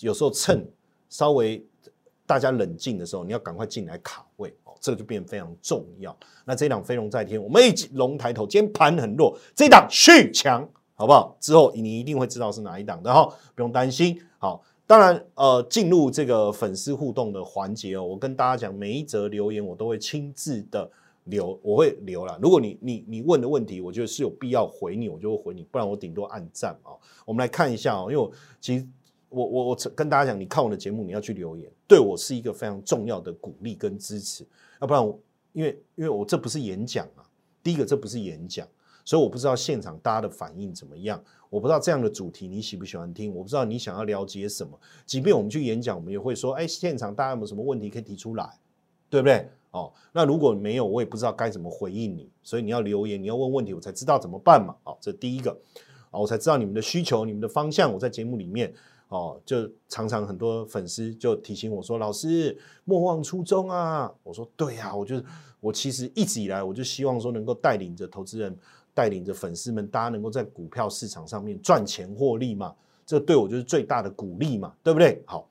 [0.00, 0.68] 有时候趁
[1.08, 1.64] 稍微
[2.26, 6.16] 大家冷静的时候，你要赶快进来卡位哦，这个就变非常重要。
[6.44, 11.36] 那这档飞龙在天，我们一起龙抬头，今天盘很弱，这档续强，好不好？
[11.40, 13.24] 之后你一定会知道是哪一档的哈，
[13.54, 14.20] 不用担心。
[14.38, 20.90] 好，当然呃，进入这个粉丝互动的环节哦，我跟大家讲，每一则留言我都会亲自的。
[21.30, 22.38] 留我会留了。
[22.42, 26.92] 如果你你你问的问题，我觉得是有必要回你，我就会回你，不然我顶多按赞啊。
[27.24, 28.86] 我们来看一下哦，因为其实
[29.28, 34.46] 我我我跟大家讲，你看我的节目，你要去留言，对我是一个非常重要的鼓励跟支持。
[34.80, 35.02] 要不然，
[35.52, 37.24] 因为因为我这不是演讲啊，
[37.62, 38.66] 第一个这不是演讲，
[39.04, 44.78] 所以我不知道现场大家的反应怎么样，我不知道这样的主题你喜不喜欢听，我不知道你想要了解什么。
[45.06, 48.58] 即便我们去演讲，我们也会说，哎，现场大家有没有什么问题可以提出来，
[49.08, 49.48] 对不对？
[49.72, 54.74] 哦，那如果没有，我也不知道该怎么回应你，所以你要留言，你要问问题，我才知道怎么办嘛。
[54.82, 55.56] 好，这第一个，
[56.10, 57.92] 啊，我才知道你们的需求、你们的方向。
[57.92, 58.74] 我在节目里面，
[59.08, 65.22] 哦，就常常很多粉丝就提醒我说：“老师，莫忘初衷啊！”我说：“对呀，我就
[65.60, 68.58] 我其实一直以来，我就希望说能够带领着投资人，
[68.92, 72.74] 带领着粉丝们，大家能够在股票市场上面赚钱获利嘛，
[73.06, 75.22] 这对我就是最大的鼓励嘛，对不对？
[75.26, 75.46] 好。”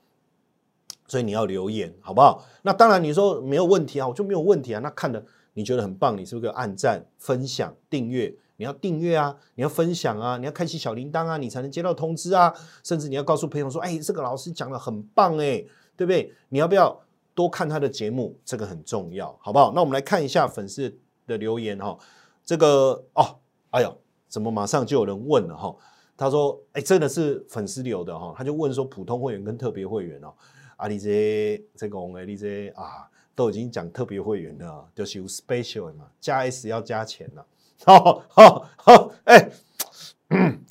[1.09, 2.45] 所以你要留言好不好？
[2.61, 4.79] 那当然你说没有问题啊，我就没有问题啊。
[4.79, 5.21] 那看的
[5.55, 8.33] 你觉得很棒，你是不是要按赞、分享、订阅？
[8.57, 12.53] 你要订阅啊，你要分享啊，你要开启小铃铛啊，你才能接到通知啊。
[12.83, 17.01] 甚至你要告诉朋友说：“哎，这个老师讲的很棒哎，对不对？”你要不要
[17.33, 18.37] 多看他的节目？
[18.43, 19.71] 这个很重要，好不好？
[19.73, 20.93] 那我们来看一下粉丝
[21.25, 21.97] 的留言哈。
[22.43, 23.39] 这个哦，
[23.71, 25.73] 哎呦，怎么马上就有人问了哈？
[26.17, 30.33] 他说：“哎，真的是粉丝留的哈。”他就问说：“普通会员跟特别会员哦。”
[30.79, 37.45] 啊，你这这个，你这啊，都已经讲特别会员了，就是有 special 嘛，加 S 要加钱了。
[37.85, 39.51] 好好好，哎，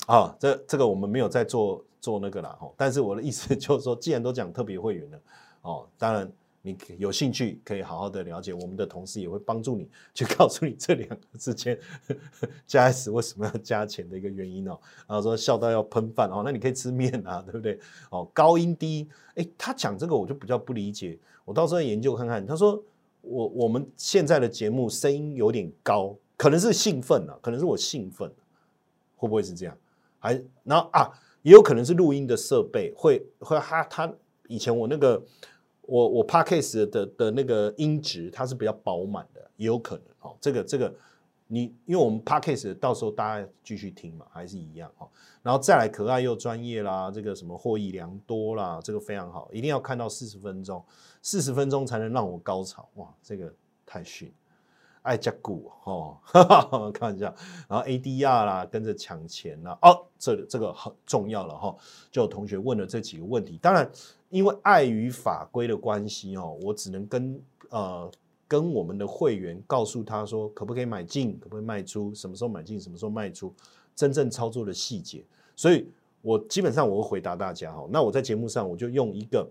[0.07, 2.71] 啊，这这个我们没有在做做那个了哈。
[2.75, 5.19] 但是我的意思就是说，既然都讲特别会员了，
[5.61, 6.31] 哦，当然。
[6.69, 11.79] 你有兴趣可以好好的了解，我们的同事也会帮助你去 告诉你这两个之间
[12.67, 14.79] 加 S 为什么要加钱的一个原因哦。
[15.07, 17.79] 然后说笑到要喷饭哦，那你可以吃面啊，对不对？
[18.09, 22.45] 哦，高音低，哎，他讲这个我就比较不理解，我到时候研究看看。
[22.45, 22.81] 他说
[23.21, 28.31] 我我们现在的节目声音有点高，可能是兴奋了，可能是我兴奋，
[29.15, 29.77] 会不会是这样？
[30.19, 31.09] 还然后啊，
[31.41, 34.13] 也有可能是录音的设备会会他他
[34.47, 35.23] 以前我那个。
[35.89, 40.35] 我我 podcast 的的那个音质它是比较饱满的，也有可能哦。
[40.39, 40.93] 这个这个
[41.47, 45.09] 你因为我们 podcast 到时候大家继续听嘛，还是一样哦。
[45.41, 50.83] 然后再来可爱又专业啦，这个什么获益良多啦，这个非常好，一定要看到四十分钟，
[51.21, 53.51] 四十分钟才能让我高潮哇，这个
[53.85, 54.31] 太逊。
[55.01, 56.17] 爱加股哦，
[56.93, 57.33] 开玩笑。
[57.69, 61.75] 然后 ADR 啦，跟着抢钱啦，哦，这这个很重要了哈。
[62.11, 63.89] 就有同学问了这几个问题，当然
[64.29, 68.11] 因为碍于法规的关系哦，我只能跟呃
[68.47, 73.53] 跟我们的会员告诉他说，可不可以买进，可不可以卖出，什么时候买进，什么时候卖出，
[73.95, 75.23] 真正操作的细节。
[75.55, 75.89] 所以
[76.21, 77.87] 我基本上我会回答大家哈。
[77.91, 79.49] 那我在节目上我就用一个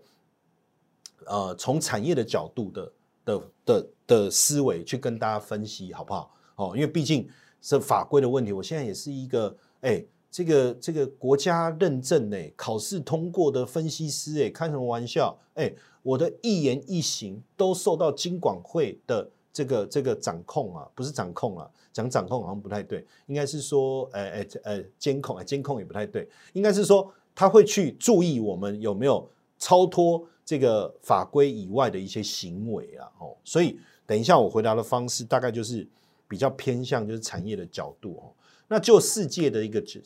[1.27, 2.93] 呃从产业的角度的。
[3.29, 6.35] 的的的思维去跟大家分析好不好？
[6.57, 7.29] 哦，因为毕竟
[7.61, 15.39] 是法规的问题，我现在也是一个哎，这个这个国家认证哎，考试通过的分析师哎，开什么玩笑？
[15.55, 30.27] 哎，我的一言一行都受到金管会的这个这个掌控啊，不是掌控啊，讲掌控好像不太对，应该是说哎哎呃监控啊，监控也不太对，应该是说他会去注意我们有没有超脱。
[30.49, 35.87] 这个法规以外的一些行为啊，哦，所以等一下我回答的方式大概就是
[36.27, 38.33] 比较偏向就是产业的角度哦。
[38.69, 40.01] 那就世界的一个角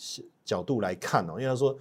[0.44, 1.77] 角度来看哦，因为他说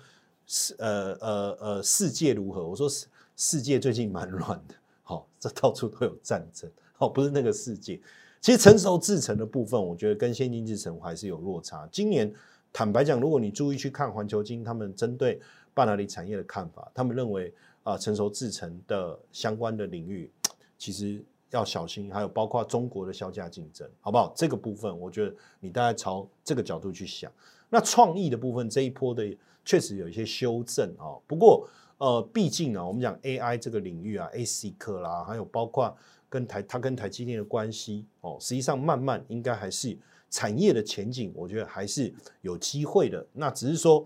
[0.45, 2.67] 世呃呃呃世界如何？
[2.67, 8.01] 我说世世界最近蛮乱的，好，这到处都有战争，哦，不是那个世界。
[8.41, 11.87] 其实成熟制成的部分，我觉得跟先进制成还是有落差。
[11.91, 12.33] 今年
[12.73, 15.39] 坦白讲，如果你注意去看环球金他们针对
[15.73, 17.53] 半导体产业的看法，他们认为。
[17.83, 20.29] 啊，成熟制成的相关的领域，
[20.77, 21.19] 其实
[21.51, 24.33] 要小心，还有包括中国的销价竞争，好不好？
[24.35, 27.31] 这个部分，我觉得你大概朝这个角度去想。
[27.69, 31.15] 那创意的部分，这一波的确实有一些修正啊。
[31.27, 35.95] 不过，呃，毕竟啊，我们讲 AI 这个领域啊，AC 科啦，还有包括
[36.27, 39.97] 跟台它跟台积电的关系哦，实际上慢慢应该还是
[40.29, 43.25] 产业的前景，我觉得还是有机会的。
[43.33, 44.05] 那只是说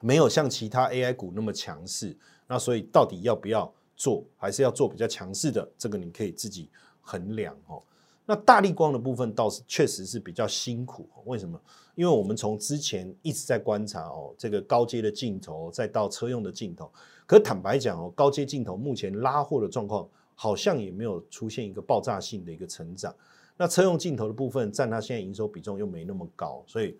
[0.00, 2.16] 没有像其他 AI 股那么强势，
[2.46, 6.70] 那所以到底要不要做，还是要做比较强势的，这个你可以自己
[7.02, 7.82] 衡量哦。
[8.24, 11.60] 那大力光的部分倒是确实是比较辛苦，为什么？
[11.94, 16.90] 因为我们从之前一直在观察哦，这个高阶的镜头，再到车用的镜头，
[17.26, 23.12] 可坦白讲哦，高阶镜头目前拉货的状况好像也没有出现一个爆炸性的一个成长。
[23.56, 26.96] 那车用镜头的部分占它现在营收比重又没那么高，所以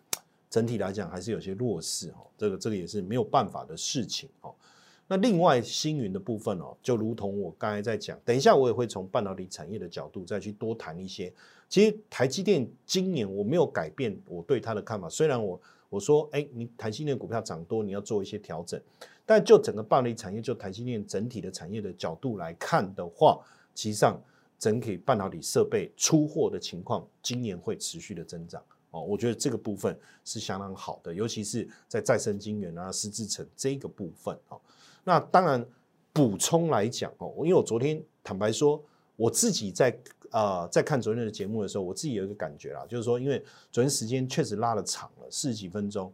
[0.51, 2.27] 整体来讲还是有些弱势哦。
[2.37, 4.53] 这个这个也是没有办法的事情哦。
[5.11, 11.33] 那另外星云的部分哦，就如同我刚才在讲，等一下我也会从半导体产业的角度再去多谈一些。
[11.66, 18.79] 其实台积电今年我没有改变我对它的看法，虽然我我说，哎，你台积电股票涨多，你要做一些调整，
[19.25, 23.40] 但就整个半导体产业，就台积电整体的产业的角度来看的话，
[23.75, 24.21] 其实上
[24.59, 29.03] 整体半导体设备出货的情况，今年会持续的增长哦。
[29.03, 34.61] 我觉得这个部分是相当好的，尤其是在再生晶圆啊、湿制成这个部分哦。
[35.09, 35.66] 那当然，
[36.12, 38.79] 补充来讲哦，因为我昨天坦白说，
[39.16, 39.99] 我自己在
[40.31, 43.42] 呃在看昨天的节目的时候，我自己有一个感觉啦，就是说，因为
[43.73, 46.12] 昨天时间确实拉了长了四十几分钟，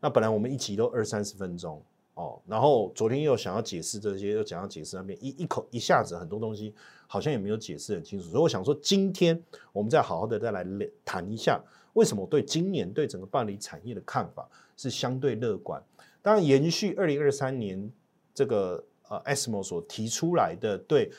[0.00, 6.74] 那本来我们一集都二三十分钟哦，然后昨天又想要解释这些，又想要解释那边，一一口一下子很多东西
[7.06, 10.62] 好像也没有解释很清楚，所以我想说，今天我们再好好的再来
[11.06, 11.58] 谈一下，
[11.94, 14.46] 为什么我对今年对整个办理产业的看法
[14.76, 15.82] 是相对乐观。
[16.20, 17.90] 当然，延续二零二三年。
[18.36, 21.10] 这个呃 ESMO 所提出来的对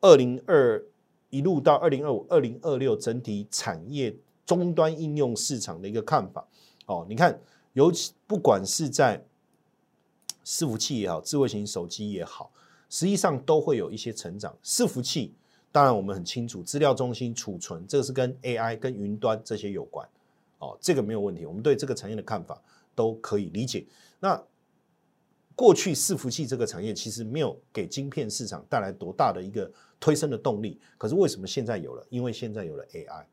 [0.00, 0.80] 二零二
[1.30, 4.14] 一路到二零二五、二零二六整体产业
[4.46, 6.46] 终端应用市场的一个看法
[6.86, 7.40] 哦，你看，
[7.72, 9.24] 尤其不管是在
[10.44, 12.52] 伺服器也好，智慧型手机也好，
[12.88, 14.56] 实际上都会有一些成长。
[14.62, 15.34] 伺服器
[15.72, 20.08] 当然我们很清楚，资料中心储存这个是跟 AI、跟云端这些有关
[20.60, 21.46] 哦，这个没有问题。
[21.46, 22.60] 我们对这个产业的看法
[22.94, 23.84] 都可以理解。
[24.18, 24.40] 那
[25.54, 32.06] 过去伺服器这个产业其实没有给晶片市场带来多大的一个推升的动力，可是为什么现在有了？
[32.08, 33.24] 因为现在有了 AI，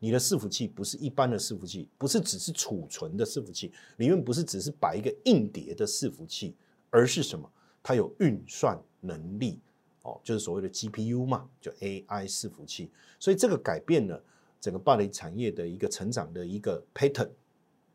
[0.00, 6.56] 你的伺服器不是一般的伺服器，不是只是储存的伺服器，里面不是只是摆一个硬碟的伺服器，
[6.90, 7.48] 而是什么？
[7.84, 9.60] 它有运算能力
[10.02, 12.90] 哦，就是所谓的 GPU 嘛，就 AI 伺服器。
[13.20, 14.20] 所以这个改变了
[14.60, 17.30] 整个半导体产业的一个成长的一个 pattern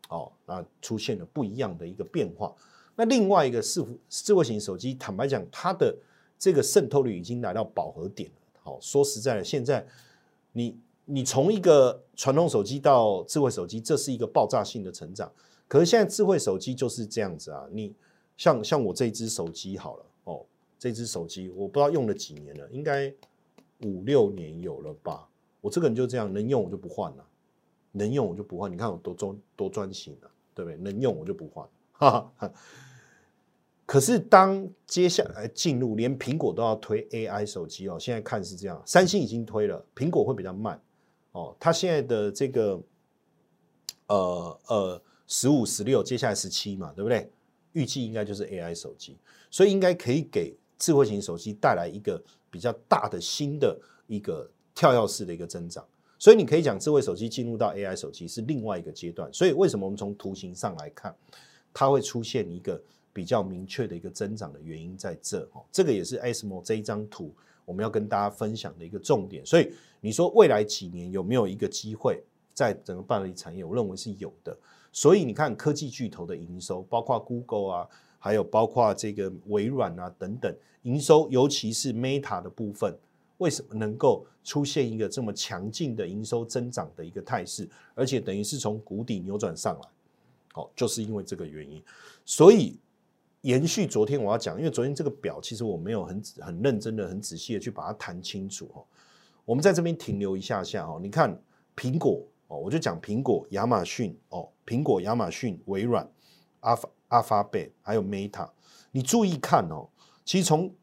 [0.08, 2.56] 哦，那出现了不一样的一个变化。
[2.96, 5.96] 那另外一个智智慧型手机，坦白讲，它的
[6.38, 8.36] 这个渗透率已经来到饱和点了。
[8.62, 9.86] 好，说实在的，现在
[10.52, 15.32] 你你从一个传统手机到智慧手机，这是一个爆炸性的成长。
[15.68, 17.94] 可是现在智慧手机就是这样子啊，你
[18.38, 20.46] 像像我这只手机好了哦，
[20.78, 23.12] 这只手机我不知道用了几年了，应该
[23.84, 25.28] 五六年有了吧。
[25.62, 27.26] 我这个人就这样，能用我就不换了，
[27.94, 28.72] 能用我就不换。
[28.72, 30.78] 你看我多专多专心啊，对不对？
[30.78, 31.68] 能用我就不换。
[32.10, 32.34] 哈，
[33.86, 38.00] 可是当接下来进入，连苹果都要推 AI 手机哦。
[38.00, 40.82] 现在看是这样，三星已经推了，苹果会比较慢
[41.34, 41.56] 哦。
[41.60, 42.82] 它现在的这个
[44.08, 47.32] 呃呃十五、十六，接下来十七嘛，对不对？
[47.74, 49.18] 预计应该就是 AI 手机，
[49.50, 55.86] 所以应该可以给智慧型手机带来一个比较大的新的一个跳跃式的一个增长。
[56.18, 59.32] 所以你可以讲，智慧手机进入到 AI 手机是另外一个阶段。
[59.34, 61.16] 所以为什么我们从图形上来看？
[61.74, 62.82] 它会出现一个
[63.14, 67.34] 比较明确的一个增长的原因在这哦，这个也是 ASML 这一张图
[67.66, 69.46] 我们要跟大家分享的一个重点。
[69.46, 72.22] 所以你说未来几年有没有一个机会
[72.54, 73.64] 在整个半导体产业？
[73.64, 74.58] 我认为是有的。
[74.92, 77.88] 所以你看科技巨头的营收，包括 Google 啊，
[78.20, 80.54] 还有包括这个微软啊等等
[80.84, 82.98] 营收，尤其是 Meta 的部分，
[83.38, 87.70] 为什么能够出现一个这么强劲的营收增长的一个态势？
[87.96, 89.88] 而且等于是从谷底扭转上来。
[90.54, 91.82] 好，就是因为这个原因，
[92.26, 92.80] 所以
[93.42, 98.84] 延续昨天我要讲，因为昨天这个表其实我没有很很认真的、很仔细的去把它谈清楚哦。
[99.46, 101.42] 我们在这边停留一下下哦，你看
[101.76, 106.08] 苹果哦，我就讲苹果、亚马逊哦，苹果、亚马逊、微软、
[106.60, 108.50] 阿阿法贝还有 Meta，
[108.92, 109.90] 你注意看哦，
[110.24, 110.74] 其实从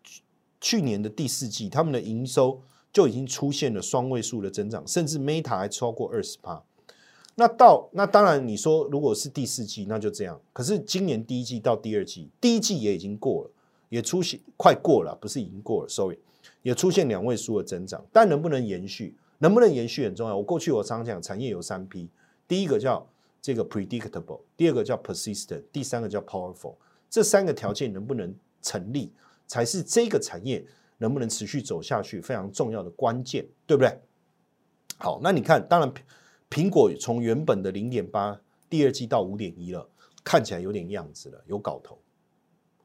[0.60, 2.60] 去年的第四季，他们的营收
[2.92, 6.64] 就已经出现了双位数的增长，甚至 Meta 还超过二十趴。
[7.40, 10.40] 那到那当然，你说如果是第四季，那就这样。
[10.52, 13.50] 可是今年第一季到第二季，第一季也已经过了，
[13.90, 16.18] 也出现快过了，不是已经过了？Sorry，
[16.62, 18.04] 也出现两位数的增长。
[18.12, 19.14] 但能不能延续？
[19.38, 20.36] 能不能延续很重要。
[20.36, 22.10] 我过去我常常讲，产业有三批，
[22.48, 23.08] 第一个叫
[23.40, 26.74] 这个 predictable，第二个叫 persistent，第三个叫 powerful。
[27.08, 29.12] 这三个条件能不能成立，
[29.46, 30.66] 才是这个产业
[30.96, 33.96] 能不能持续走下去非常重要的关键，对不对？
[34.98, 35.94] 好，那你看，当然
[36.50, 38.40] 苹果从原本的零点八，
[38.70, 39.88] 第二季到五点一了，
[40.24, 41.98] 看起来有点样子了，有搞头。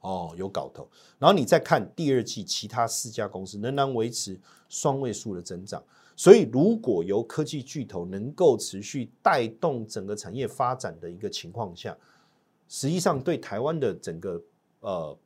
[0.02, 0.90] 哦，有搞头。
[1.18, 4.38] 然后你再看第二季，其他四家公司仍然维持
[4.68, 5.82] 双位数的增长。
[6.16, 11.98] 所以，如果由科技巨头能够持续带动整个产业发展的一个情况下，
[12.68, 14.44] 实际上对台湾的整个
[14.82, 15.18] 呃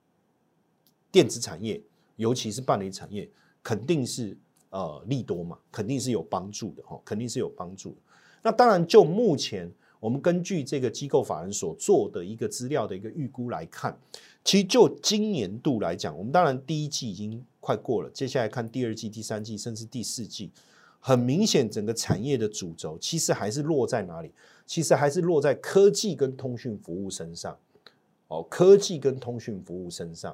[1.11, 1.81] 电子产业，
[2.15, 3.27] 尤其是半导体产业，
[3.63, 4.37] 肯定是
[4.69, 7.97] 呃利多嘛，肯定是有帮助的哈，肯定是有帮助的。
[8.41, 9.69] 那当然，就目前
[9.99, 13.97] 我们根据这个机构法人所做的一个资料的一个预估来看。
[14.43, 20.49] 其实就今年度来讲，我们当然第一季已经快过了，接下来看第二季、第三季，甚至第四季，
[21.01, 24.31] 很明显整个产业的主轴其实还是落在哪里？
[24.65, 27.57] 其实还是落在科技跟通讯服务身上。
[28.29, 30.33] 哦，科技跟通讯服务身上。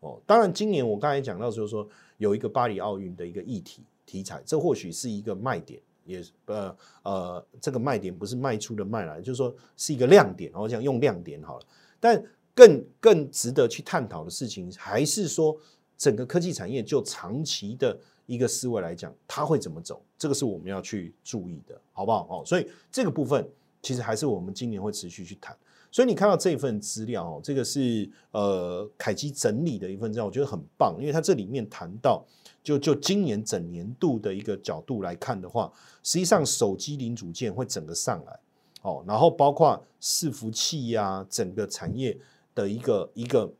[0.00, 1.86] 哦，当然今年我刚才讲到就是说
[2.16, 10.50] 有一个巴黎奥运的一个议题题材，这或许是一个卖点，也呃呃，这个卖点不是卖出的卖来，就是说是一个亮点。
[10.54, 11.66] 我想用亮点好了，
[11.98, 12.22] 但。
[12.52, 15.56] 更更值得去探讨的事情，还是说
[15.96, 20.02] 整个科技产业就长期的一个思维来讲，它会怎么走？
[20.18, 22.26] 这个是我们要去注意的，好不好？
[22.28, 23.48] 哦，所以这个部分
[23.80, 25.56] 其实还是我们今年会持续去谈。
[25.90, 32.24] 所以你看到这份资料哦，这个是呃凯基整理的一份资料，我觉得很棒，因为它这里面谈到，
[32.62, 35.72] 就就今年整年度的一个角度来看的话，
[36.02, 38.38] 实际上手机零组件会整个上来
[38.82, 42.18] 哦，然后包括伺服器呀，整个产业。
[42.52, 43.52] 的一个一个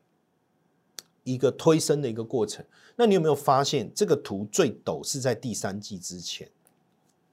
[1.22, 2.62] 一个推升的一个过程，
[2.96, 6.46] 那你有没有发现这个图最陡是在第三季之前？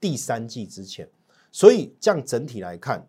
[0.00, 1.06] 第三季之前，
[1.50, 3.04] 所以这样整体来看，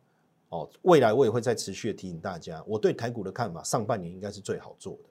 [0.50, 5.10] 哦，未来我也会再持续的提醒大家，我对台股的看法，上半年应该是最好做的。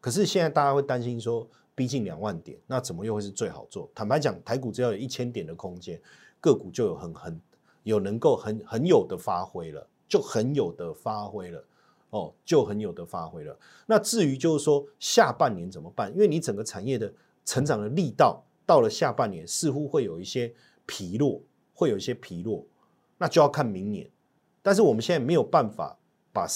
[0.00, 3.90] 可是现在大家会担心说，逼近两万点，那怎么又会是最好做？
[3.94, 6.00] 坦白讲，台股只要有一千点的空间，
[6.40, 7.40] 个股就有很很
[7.82, 11.64] 有能够很很有的发挥了，就很有的发挥了。
[12.10, 13.58] 哦，就很有的发挥了。
[13.86, 16.12] 那至于就是说下半年怎么办？
[16.12, 17.10] 因为你整个产业的
[17.42, 20.52] 成长的力道到了下半年似乎会有一些
[20.84, 21.40] 疲弱，
[21.72, 22.66] 会有一些疲弱，
[23.16, 24.06] 那就要看明年。
[24.62, 25.98] 但是我们现在没有办法
[26.32, 26.46] 把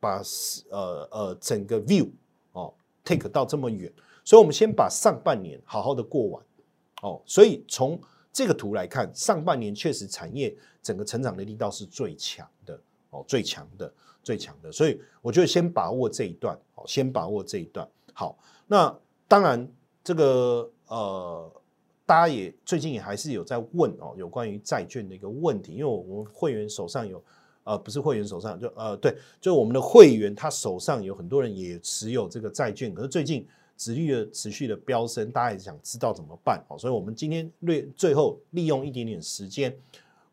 [0.00, 0.22] 把
[0.70, 2.08] 呃呃整个 view
[2.52, 2.72] 哦
[3.04, 3.92] take 到这么远，
[4.24, 6.44] 所以我们先把上半年好好的过完。
[7.02, 8.00] 哦，所以从
[8.32, 13.92] 这个图来看，上半年确实产业整个成长的力道是最强的哦，最强的。
[14.22, 17.88] 最强的，所以我觉得先把握这一段，哦，先把握这一段。
[18.12, 18.36] 好，
[18.66, 18.92] 那
[19.28, 21.52] 当然这个呃，
[22.04, 27.22] 大家也最近也还是有在问哦，有关于债券的一个问题，因为我们会员手上有
[27.66, 33.46] 呃，不是会员手上就呃，对，就我们的会员他手上有很多人也持有这个债券，可是最近
[33.76, 39.76] 殖利率持续的飙升，大家也想知道怎么办哦，所以我们今天略最后利用一点点时间。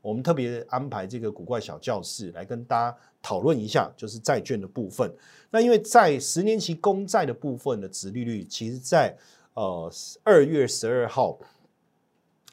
[0.01, 5.09] 我们特别安排这个古怪小教室来跟大家讨论一下，就是债券的部分。
[5.49, 9.17] 那因为在十年期公债的部分的殖利率，其实在
[9.53, 9.89] 呃
[10.21, 11.39] 二月十二号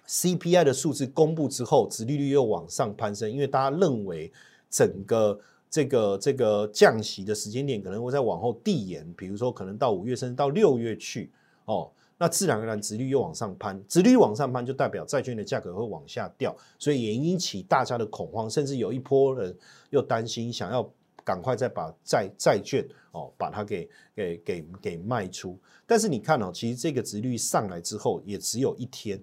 [0.07, 4.33] CPI 的数字公布之后，殖利率又往上攀升，因为大家认为
[4.71, 11.31] 整个这个这个降息的时间点可能会再往后递延，比如说可能到五月甚至到六月去
[11.65, 11.91] 哦。
[12.23, 19.57] 那自然而然，殖率又往上攀，殖率往上攀就代表债券的价格会往下掉，所以也引起大家的恐慌，甚至有一波人
[19.89, 20.87] 又担心，想要
[21.25, 25.59] 赶快再把债债券哦，把它给给给给卖出。
[25.87, 29.19] 但是你看哦，其实这个殖率上来之后，也只有一天，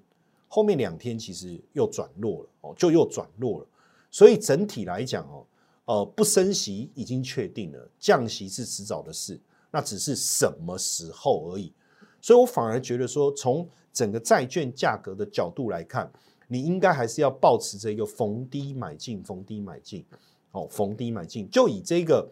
[0.48, 3.68] 后面两天其实又转弱了哦，就又转弱了。
[4.10, 5.46] 所以整体来讲哦，
[5.86, 9.40] 呃，不升息已经确定了，降息是迟早的事，
[9.72, 11.74] 那只是什么时候而已。
[12.20, 16.12] 所以我反而觉得说，从整个债券价格的角度来看，
[16.48, 20.04] 你应该还是要保持着一个逢低买进、逢低买进，
[20.52, 21.50] 哦，逢低买进。
[21.50, 22.30] 就以这个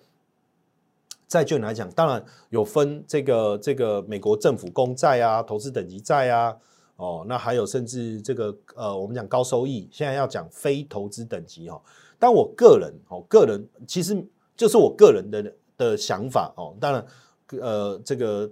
[1.27, 6.57] 债券来讲，当然有分这个这个美国政府公债啊、投资等级债啊，
[6.95, 11.81] 哦，那还有甚至这个呃，我们讲高收益，现在要讲非投资等级哈。
[12.17, 14.25] 但我个人哦，个人其实
[14.55, 17.05] 就是我个人的的想法哦，当然
[17.59, 18.51] 呃，这个。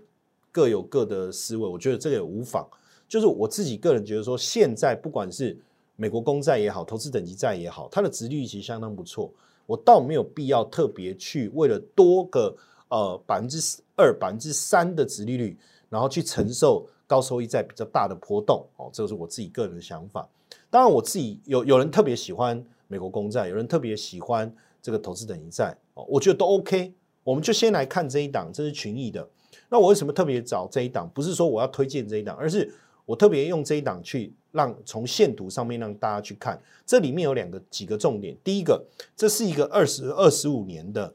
[0.55, 2.63] 各有各的思维，我觉得这个也无妨。
[3.09, 5.57] 就是我自己个人觉得说，现在不管是
[5.95, 9.33] 美国公债也好，投资等级债也好，它的值率其实相当不错。
[9.65, 12.55] 我倒没有必要特别去为了多个
[12.89, 13.57] 呃百分之
[13.95, 15.57] 二、百分之三的值利率，
[15.93, 18.65] 然后去承受高收益债比较大的波动。
[18.77, 20.27] 哦，这个是我自己个人的想法。
[20.71, 25.77] 当然，我自己有有人特别喜欢美国公债，有人特别喜欢这个投资等级债。
[25.93, 26.91] 哦，我觉得都 OK。
[27.23, 29.29] 我们就先来看这一档，这是群益的。
[29.69, 31.07] 那我为什么特别找这一档？
[31.13, 32.73] 不是说我要推荐这一档，而是
[33.05, 38.35] 我特别用这一档去让从线图上面让大家去看，这里面有两个几个重点。
[38.43, 38.83] 第一个，
[39.15, 41.13] 这是一个二十二十五年的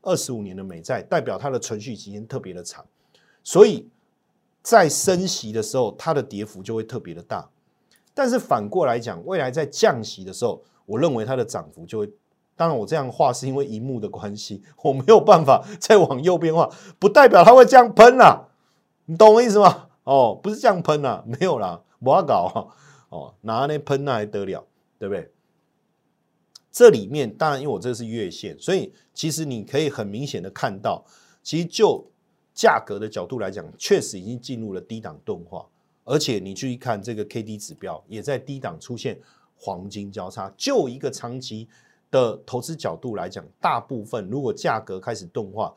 [0.00, 2.84] 二十五年的美债，代表它的存续期间特别的长，
[3.44, 3.86] 所以
[4.62, 7.48] 在升息的时候，它的跌幅就会特别的大。
[8.12, 12.10] 但是反过来讲，未来在降息的时候，我认为它的涨幅就会。
[12.56, 18.48] 当然，我这样画是因为荧幕的关系，我没有办法 再往右边画，不代表它会这样喷呐，
[19.06, 19.88] 你懂我意思吗？
[20.04, 22.70] 哦，不是这样喷呐，没有啦，不要搞
[23.08, 24.66] 哦，拿那喷那还得了，
[24.98, 25.32] 对不对？
[26.70, 31.02] 这里面当然，因为我这是月线，所以其实你可以很明显的看到，
[31.42, 32.09] 其实就
[32.60, 35.64] 价格的角度来讲，确实已经进入了低档钝化，
[36.04, 39.18] 而且你去看这个 K D 指标，也在低档出现
[39.56, 41.68] 黄金交叉，就一个长期。
[42.12, 45.72] 的投资角度来讲，大部分如果价格开始钝化，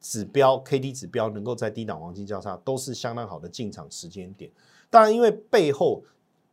[0.00, 4.50] 指标 K D 指标能够在低档黄金交叉，都是相当好的进场时间点。
[4.90, 6.02] 当然，因为背后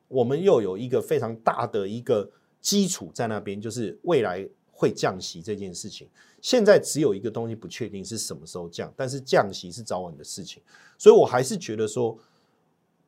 [0.08, 2.30] 我们又有一个非常大的一个
[2.62, 6.08] 基础在那边，就是未来会降息这件事情。
[6.42, 10.62] 现在只有一个东西不确定是什么时候降，但是降息是早晚的事情。
[10.98, 12.16] 所以我还是觉得说。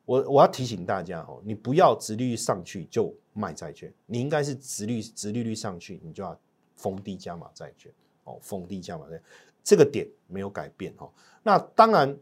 [0.07, 6.39] 我我要提醒大家哦，你不要直利率上去就卖债券，你应该是直率直利率上去，你就要
[6.77, 7.91] 逢低加码债券
[8.23, 9.21] 哦，逢低加码债，
[9.61, 11.11] 这个点没有改变哦。
[11.43, 12.17] 那当然，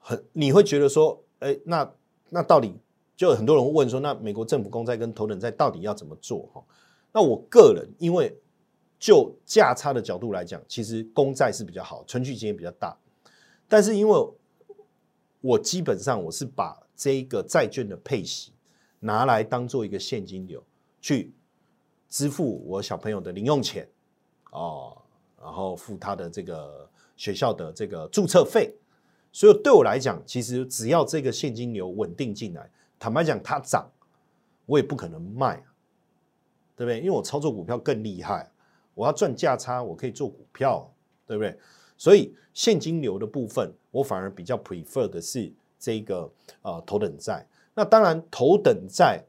[0.00, 1.92] 很你会觉得说，哎，那
[2.30, 2.74] 那到底
[3.14, 6.64] 就很多人问说，那美国政府公债跟头等债到底要怎么做哈？
[7.12, 8.36] 那我个人因为
[8.98, 12.96] 就价差的角度来讲，其实公债是比较好，存续期也比较大，
[13.68, 14.28] 但是因为
[15.40, 18.52] 我基本上我是把这个债券的配息
[19.00, 20.62] 拿来当做一个现金流
[21.00, 21.34] 去
[22.08, 23.88] 支付我小朋友的零用钱
[24.52, 24.96] 哦，
[25.42, 28.72] 然后付他的这个学校的这个注册费，
[29.32, 33.90] 所以对我来讲，其实只要这个现金流稳定进来，坦白讲，它涨
[34.66, 35.64] 我也不可能卖，
[36.76, 36.98] 对不对？
[36.98, 38.50] 因为我操作股票更厉害，
[38.94, 40.90] 我要赚价差，我可以做股票，
[41.26, 41.58] 对不对？
[41.96, 46.30] 所以现金流的部分，我反而比较 prefer 的是这个
[46.62, 47.46] 呃头等债。
[47.74, 49.22] 那当然头等债，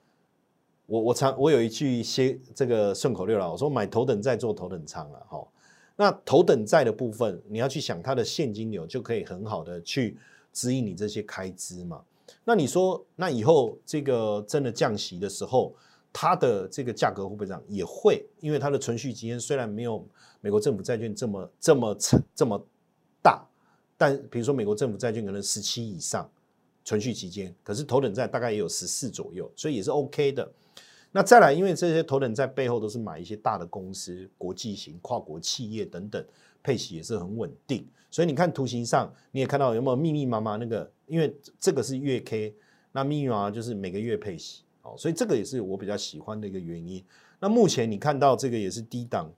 [0.86, 5.48] 我我常我有一句些这个顺口溜了，我说买头等债做头等舱了哈。
[5.96, 10.18] 那头等债的部分，你要去想它的现金流，就可以很好的去
[10.52, 12.02] 指引你这些开支嘛。
[12.44, 15.74] 那你说，那以后这个真的降息的时候，
[16.14, 17.62] 它的这个价格会不会涨？
[17.68, 20.08] 也会，因为它的存续期间虽然没有。
[20.46, 21.98] 美国政府债券这么这么
[22.36, 22.68] 这么
[23.22, 23.48] 大，
[23.98, 26.30] 但比如说美国政府债券可能十七以上
[26.84, 30.52] 存续期间，可是头等债大概也有十四左右，所以也是 OK 的。
[31.14, 36.22] 那再来，因为这些头等债背后都是买一些大的公司、国际型跨国企业等等，
[36.62, 37.88] 配息也是很稳定。
[38.12, 40.92] 所以你看图形上，你也看到有没有密密麻麻那个？
[41.08, 42.54] 因为这个是月 K，
[42.92, 47.04] 那密密麻麻就是每个月配息哦，所以这个也是我比较喜欢的一个原因。
[47.40, 49.30] 那目前你看到这个也是低档。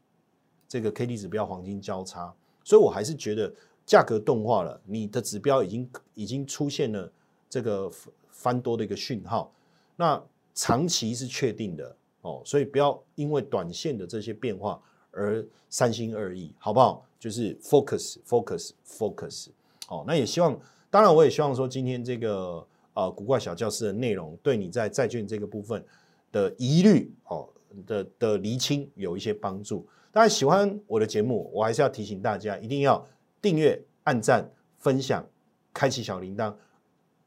[0.67, 2.33] 这个 K D 指标黄金交叉，
[2.63, 3.53] 所以我还是觉得
[3.85, 7.09] 价格动化了，你的指标已经已经出现了
[7.47, 7.89] 这个
[8.31, 9.53] 翻多的一个讯号，
[9.95, 10.21] 那
[10.55, 14.81] 长期是确定的哦，所以不要因为短线的这些变化
[15.11, 17.05] 而三心二意，好不好？
[17.19, 19.49] 就是 focus focus focus，
[19.87, 22.65] 哦，那也希望，当然我也希望说今天这个
[22.95, 25.85] 呃古怪小教室的内容对你在债券这个部分
[26.31, 27.47] 的疑虑哦
[27.85, 29.87] 的的厘清有一些帮助。
[30.11, 33.05] 大家喜欢我的节目，我还是要提醒大家，一定要
[33.41, 35.23] 订阅、按赞、分享、
[35.71, 36.55] 开启小铃铛。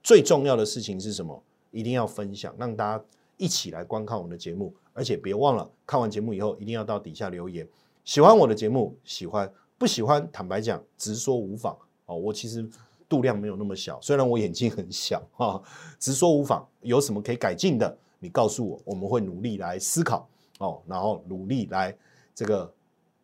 [0.03, 1.43] 最重要的事情是什么？
[1.71, 3.05] 一定要分享，让大家
[3.37, 4.75] 一起来观看我们的节目。
[4.95, 7.69] 而且别忘了，看完节目以后一定要到底下留言。
[8.05, 10.27] 喜欢我的节目，喜欢不喜欢？
[10.33, 12.16] 坦白讲，直说无妨哦。
[12.16, 12.66] 我其实
[13.09, 15.62] 度量没有那么小，虽然我眼睛很小 哈，
[15.98, 16.66] 直说无妨。
[16.82, 20.28] 有什么可以改进的，你告诉我，我们会努力来思考
[20.59, 21.96] 哦，然后努力来
[22.34, 22.72] 这个。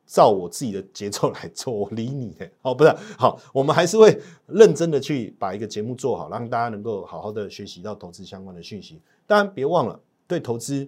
[0.07, 9.01] 照我自己的节奏来做，我理你 哦，不是好，我们还是会认真的去把一个节目做好，让大家能够好好的学习到投资相关的讯息。
[9.27, 10.87] 当然，别忘了对投资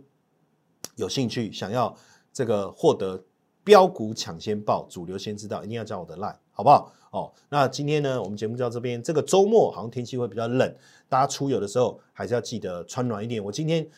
[0.97, 1.97] 有兴趣，想要
[2.31, 3.25] 这个获得
[3.65, 6.93] 标股抢先报、主流先知道，一定要加我的 line，好不好？
[7.17, 9.03] 哦，那今天呢，我们节目就到这边。
[9.03, 10.75] 这个周末好像天气会比较冷，
[11.09, 13.43] 大家出游的时候还是要记得穿暖一点。
[13.43, 13.89] 我今天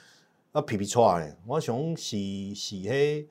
[0.52, 3.26] 要皮皮穿嘞，我想洗洗黑。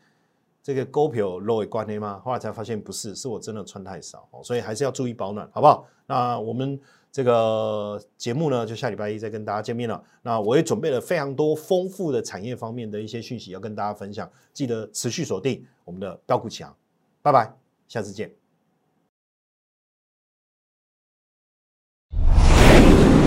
[0.61, 2.21] 这个股票漏会关黑吗？
[2.25, 5.87] 后来才发现不是，是我真的穿太少，所以还是要注意保暖，好不好？
[6.07, 6.77] 那我们
[7.09, 10.03] 这个节目呢，就下礼拜一再跟大家见面了。
[10.23, 16.75] 那我也准备了非常多丰富的产业方面的一些讯息要跟大家分享，记得持续锁定我们的标股强，
[17.21, 17.49] 拜拜，
[17.87, 18.46] 下次见。